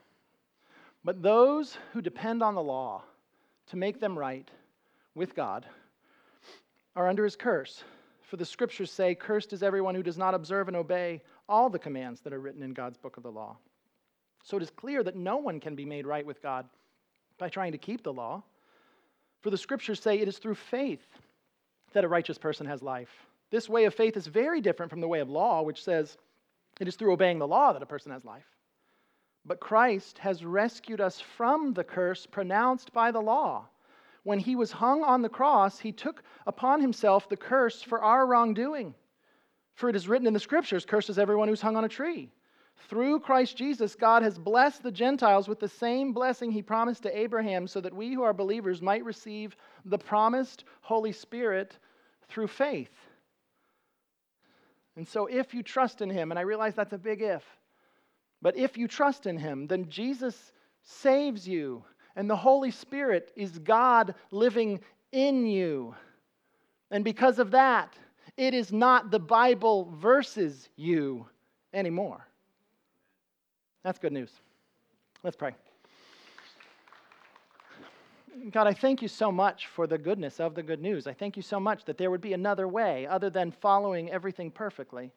But 1.04 1.22
those 1.22 1.78
who 1.92 2.02
depend 2.02 2.42
on 2.42 2.56
the 2.56 2.64
law 2.64 3.04
to 3.72 3.76
make 3.76 4.00
them 4.00 4.18
right 4.18 4.50
with 5.16 5.36
God 5.36 5.66
are 6.96 7.10
under 7.10 7.26
his 7.26 7.36
curse. 7.36 7.84
For 8.26 8.38
the 8.38 8.46
scriptures 8.46 8.92
say, 8.92 9.14
Cursed 9.14 9.54
is 9.54 9.62
everyone 9.62 9.94
who 9.94 10.04
does 10.04 10.18
not 10.18 10.34
observe 10.34 10.68
and 10.68 10.76
obey 10.76 11.22
all 11.48 11.70
the 11.70 11.80
commands 11.80 12.22
that 12.22 12.34
are 12.34 12.40
written 12.40 12.64
in 12.64 12.74
God's 12.74 12.98
book 12.98 13.18
of 13.18 13.24
the 13.24 13.32
law. 13.32 13.58
So 14.44 14.58
it 14.58 14.64
is 14.64 14.72
clear 14.72 15.04
that 15.04 15.16
no 15.16 15.38
one 15.38 15.60
can 15.60 15.76
be 15.76 15.86
made 15.86 16.08
right 16.08 16.26
with 16.26 16.42
God 16.42 16.68
by 17.38 17.50
trying 17.50 17.72
to 17.74 17.78
keep 17.78 18.04
the 18.04 18.14
law. 18.14 18.44
For 19.42 19.52
the 19.52 19.58
scriptures 19.58 20.00
say 20.00 20.20
it 20.20 20.28
is 20.28 20.40
through 20.40 20.56
faith 20.56 21.06
that 21.94 22.04
a 22.04 22.08
righteous 22.08 22.38
person 22.38 22.66
has 22.66 22.82
life. 22.82 23.10
This 23.52 23.70
way 23.70 23.86
of 23.86 23.94
faith 23.94 24.18
is 24.18 24.26
very 24.26 24.60
different 24.60 24.90
from 24.90 25.02
the 25.02 25.08
way 25.08 25.20
of 25.20 25.30
law, 25.30 25.62
which 25.62 25.84
says 25.84 26.18
it 26.80 26.88
is 26.88 26.96
through 26.96 27.14
obeying 27.14 27.40
the 27.40 27.48
law 27.48 27.74
that 27.74 27.84
a 27.84 27.88
person 27.88 28.12
has 28.12 28.26
life. 28.26 28.48
But 29.46 29.60
Christ 29.60 30.18
has 30.18 30.44
rescued 30.44 31.00
us 31.00 31.20
from 31.20 31.74
the 31.74 31.84
curse 31.84 32.26
pronounced 32.26 32.92
by 32.92 33.12
the 33.12 33.22
law 33.22 33.68
when 34.26 34.40
he 34.40 34.56
was 34.56 34.72
hung 34.72 35.04
on 35.04 35.22
the 35.22 35.30
cross, 35.30 35.80
he 35.80 35.92
took 35.92 36.24
upon 36.48 36.82
himself 36.82 37.30
the 37.30 37.38
curse 37.38 37.84
for 37.84 38.02
our 38.02 38.26
wrongdoing. 38.26 38.96
For 39.76 39.88
it 39.88 39.96
is 39.96 40.08
written 40.08 40.26
in 40.26 40.34
the 40.34 40.40
scriptures, 40.40 40.84
curses 40.84 41.20
everyone 41.20 41.48
who's 41.48 41.62
hung 41.62 41.78
on 41.78 41.86
a 41.86 41.90
tree. 41.90 42.32
Through 42.90 43.20
Christ 43.20 43.56
Jesus, 43.56 43.96
God 43.96 44.24
has 44.24 44.40
blessed 44.40 44.82
the 44.82 44.92
Gentiles 44.92 45.48
with 45.48 45.60
the 45.60 45.70
same 45.70 46.12
blessing 46.12 46.52
he 46.52 46.64
promised 46.64 47.04
to 47.04 47.18
Abraham, 47.18 47.68
so 47.68 47.80
that 47.82 47.94
we 47.94 48.14
who 48.14 48.24
are 48.24 48.34
believers 48.34 48.82
might 48.82 49.06
receive 49.06 49.56
the 49.86 50.00
promised 50.00 50.64
Holy 50.82 51.12
Spirit 51.12 51.78
through 52.28 52.48
faith. 52.48 52.94
And 54.96 55.08
so, 55.08 55.28
if 55.28 55.54
you 55.54 55.62
trust 55.62 56.02
in 56.02 56.10
him, 56.10 56.32
and 56.32 56.40
I 56.40 56.44
realize 56.44 56.74
that's 56.74 56.94
a 56.94 56.98
big 56.98 57.22
if, 57.22 57.44
but 58.42 58.58
if 58.58 58.76
you 58.76 58.88
trust 58.88 59.28
in 59.28 59.38
him, 59.38 59.68
then 59.68 59.88
Jesus 59.88 60.52
saves 60.82 61.48
you 61.48 61.84
and 62.15 62.30
the 62.30 62.36
Holy 62.36 62.71
Spirit 62.71 63.32
is 63.36 63.60
God 63.60 64.15
living 64.32 64.80
in 65.12 65.45
you. 65.45 65.95
And 66.91 67.04
because 67.04 67.39
of 67.39 67.51
that, 67.51 67.93
it 68.38 68.54
is 68.54 68.71
not 68.71 69.12
the 69.12 69.19
Bible 69.19 69.93
versus 69.99 70.69
you 70.75 71.28
anymore. 71.73 72.25
That's 73.84 73.99
good 73.99 74.13
news. 74.13 74.32
Let's 75.23 75.36
pray. 75.36 75.56
God, 78.51 78.67
I 78.67 78.73
thank 78.73 79.01
you 79.01 79.08
so 79.08 79.32
much 79.32 79.67
for 79.67 79.88
the 79.88 79.97
goodness 79.97 80.39
of 80.39 80.56
the 80.56 80.63
good 80.63 80.82
news. 80.82 81.08
I 81.08 81.13
thank 81.13 81.38
you 81.38 81.43
so 81.43 81.60
much 81.60 81.86
that 81.86 81.97
there 81.97 82.12
would 82.12 82.21
be 82.21 82.34
another 82.34 82.67
way 82.67 83.08
other 83.08 83.30
than 83.30 83.51
following 83.51 84.12
everything 84.12 84.51
perfectly. 84.51 85.12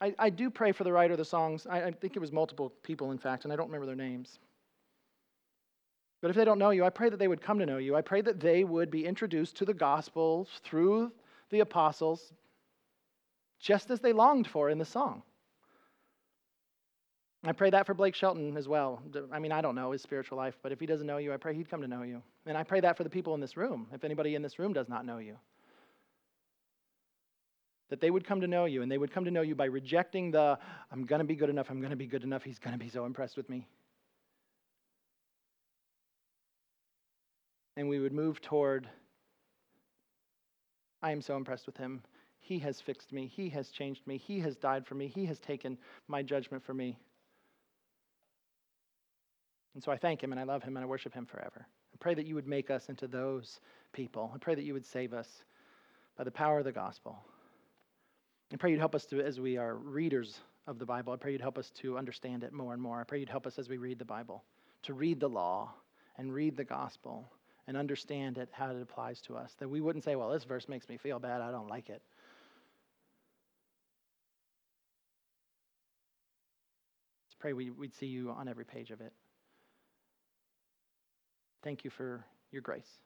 I, 0.00 0.14
I 0.18 0.30
do 0.30 0.48
pray 0.48 0.72
for 0.72 0.84
the 0.84 0.92
writer 0.92 1.12
of 1.12 1.18
the 1.18 1.24
songs. 1.24 1.66
I, 1.68 1.84
I 1.84 1.90
think 1.90 2.16
it 2.16 2.18
was 2.20 2.32
multiple 2.32 2.72
people, 2.82 3.10
in 3.10 3.18
fact, 3.18 3.44
and 3.44 3.52
I 3.52 3.56
don't 3.56 3.66
remember 3.66 3.86
their 3.86 3.96
names. 3.96 4.38
But 6.22 6.30
if 6.30 6.36
they 6.36 6.44
don't 6.44 6.60
know 6.60 6.70
you, 6.70 6.84
I 6.84 6.90
pray 6.90 7.10
that 7.10 7.18
they 7.18 7.28
would 7.28 7.42
come 7.42 7.58
to 7.58 7.66
know 7.66 7.78
you. 7.78 7.96
I 7.96 8.00
pray 8.00 8.22
that 8.22 8.40
they 8.40 8.62
would 8.62 8.90
be 8.90 9.04
introduced 9.04 9.56
to 9.56 9.64
the 9.64 9.74
gospel 9.74 10.48
through 10.62 11.12
the 11.50 11.60
apostles, 11.60 12.32
just 13.58 13.90
as 13.90 14.00
they 14.00 14.12
longed 14.12 14.46
for 14.46 14.70
in 14.70 14.78
the 14.78 14.84
song. 14.84 15.22
I 17.44 17.50
pray 17.50 17.70
that 17.70 17.86
for 17.86 17.94
Blake 17.94 18.14
Shelton 18.14 18.56
as 18.56 18.68
well. 18.68 19.02
I 19.32 19.40
mean, 19.40 19.50
I 19.50 19.60
don't 19.60 19.74
know 19.74 19.90
his 19.90 20.00
spiritual 20.00 20.38
life, 20.38 20.56
but 20.62 20.70
if 20.70 20.78
he 20.78 20.86
doesn't 20.86 21.08
know 21.08 21.16
you, 21.16 21.32
I 21.32 21.38
pray 21.38 21.56
he'd 21.56 21.68
come 21.68 21.82
to 21.82 21.88
know 21.88 22.02
you. 22.02 22.22
And 22.46 22.56
I 22.56 22.62
pray 22.62 22.78
that 22.80 22.96
for 22.96 23.02
the 23.02 23.10
people 23.10 23.34
in 23.34 23.40
this 23.40 23.56
room, 23.56 23.88
if 23.92 24.04
anybody 24.04 24.36
in 24.36 24.42
this 24.42 24.60
room 24.60 24.72
does 24.72 24.88
not 24.88 25.04
know 25.04 25.18
you. 25.18 25.36
That 27.88 28.00
they 28.00 28.12
would 28.12 28.24
come 28.24 28.40
to 28.42 28.46
know 28.46 28.66
you, 28.66 28.82
and 28.82 28.90
they 28.90 28.96
would 28.96 29.12
come 29.12 29.24
to 29.24 29.30
know 29.32 29.42
you 29.42 29.56
by 29.56 29.64
rejecting 29.64 30.30
the, 30.30 30.56
I'm 30.92 31.04
going 31.04 31.18
to 31.18 31.24
be 31.24 31.34
good 31.34 31.50
enough, 31.50 31.68
I'm 31.68 31.80
going 31.80 31.90
to 31.90 31.96
be 31.96 32.06
good 32.06 32.22
enough, 32.22 32.44
he's 32.44 32.60
going 32.60 32.78
to 32.78 32.82
be 32.82 32.88
so 32.88 33.06
impressed 33.06 33.36
with 33.36 33.50
me. 33.50 33.66
And 37.76 37.88
we 37.88 37.98
would 37.98 38.12
move 38.12 38.40
toward, 38.40 38.88
I 41.02 41.10
am 41.10 41.22
so 41.22 41.36
impressed 41.36 41.66
with 41.66 41.76
him. 41.76 42.02
He 42.40 42.58
has 42.58 42.80
fixed 42.80 43.12
me, 43.12 43.26
he 43.26 43.48
has 43.50 43.70
changed 43.70 44.06
me, 44.06 44.18
he 44.18 44.40
has 44.40 44.56
died 44.56 44.84
for 44.84 44.94
me, 44.94 45.06
he 45.06 45.26
has 45.26 45.38
taken 45.38 45.78
my 46.08 46.22
judgment 46.22 46.64
for 46.64 46.74
me. 46.74 46.98
And 49.74 49.82
so 49.82 49.92
I 49.92 49.96
thank 49.96 50.22
him 50.22 50.32
and 50.32 50.40
I 50.40 50.44
love 50.44 50.62
him 50.62 50.76
and 50.76 50.84
I 50.84 50.88
worship 50.88 51.14
him 51.14 51.24
forever. 51.24 51.66
I 51.66 51.96
pray 51.98 52.14
that 52.14 52.26
you 52.26 52.34
would 52.34 52.48
make 52.48 52.70
us 52.70 52.88
into 52.88 53.06
those 53.06 53.60
people. 53.92 54.32
I 54.34 54.38
pray 54.38 54.54
that 54.54 54.64
you 54.64 54.74
would 54.74 54.84
save 54.84 55.14
us 55.14 55.28
by 56.16 56.24
the 56.24 56.30
power 56.30 56.58
of 56.58 56.64
the 56.64 56.72
gospel. 56.72 57.18
I 58.52 58.56
pray 58.56 58.70
you'd 58.70 58.80
help 58.80 58.94
us 58.94 59.06
to, 59.06 59.20
as 59.20 59.40
we 59.40 59.56
are 59.56 59.76
readers 59.76 60.40
of 60.66 60.78
the 60.78 60.84
Bible, 60.84 61.12
I 61.12 61.16
pray 61.16 61.32
you'd 61.32 61.40
help 61.40 61.58
us 61.58 61.70
to 61.76 61.96
understand 61.96 62.44
it 62.44 62.52
more 62.52 62.74
and 62.74 62.82
more. 62.82 63.00
I 63.00 63.04
pray 63.04 63.20
you'd 63.20 63.30
help 63.30 63.46
us 63.46 63.58
as 63.58 63.68
we 63.68 63.78
read 63.78 63.98
the 63.98 64.04
Bible 64.04 64.44
to 64.82 64.94
read 64.94 65.20
the 65.20 65.28
law 65.28 65.72
and 66.18 66.34
read 66.34 66.56
the 66.56 66.64
gospel 66.64 67.30
and 67.72 67.78
understand 67.78 68.36
it, 68.36 68.50
how 68.52 68.68
it 68.68 68.82
applies 68.82 69.22
to 69.22 69.34
us. 69.34 69.54
That 69.58 69.66
we 69.70 69.80
wouldn't 69.80 70.04
say, 70.04 70.14
well, 70.14 70.28
this 70.28 70.44
verse 70.44 70.68
makes 70.68 70.90
me 70.90 70.98
feel 70.98 71.18
bad, 71.18 71.40
I 71.40 71.50
don't 71.50 71.68
like 71.68 71.88
it. 71.88 72.02
Let's 77.24 77.36
pray 77.38 77.54
we, 77.54 77.70
would 77.70 77.94
see 77.94 78.08
you 78.08 78.28
on 78.28 78.46
every 78.46 78.66
page 78.66 78.90
of 78.90 79.00
it. 79.00 79.14
Thank 81.62 81.82
you 81.82 81.88
for 81.88 82.22
your 82.50 82.60
grace. 82.60 82.98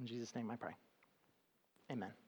In 0.00 0.06
Jesus' 0.06 0.34
name 0.34 0.50
I 0.50 0.56
pray. 0.56 0.72
Amen. 1.92 2.25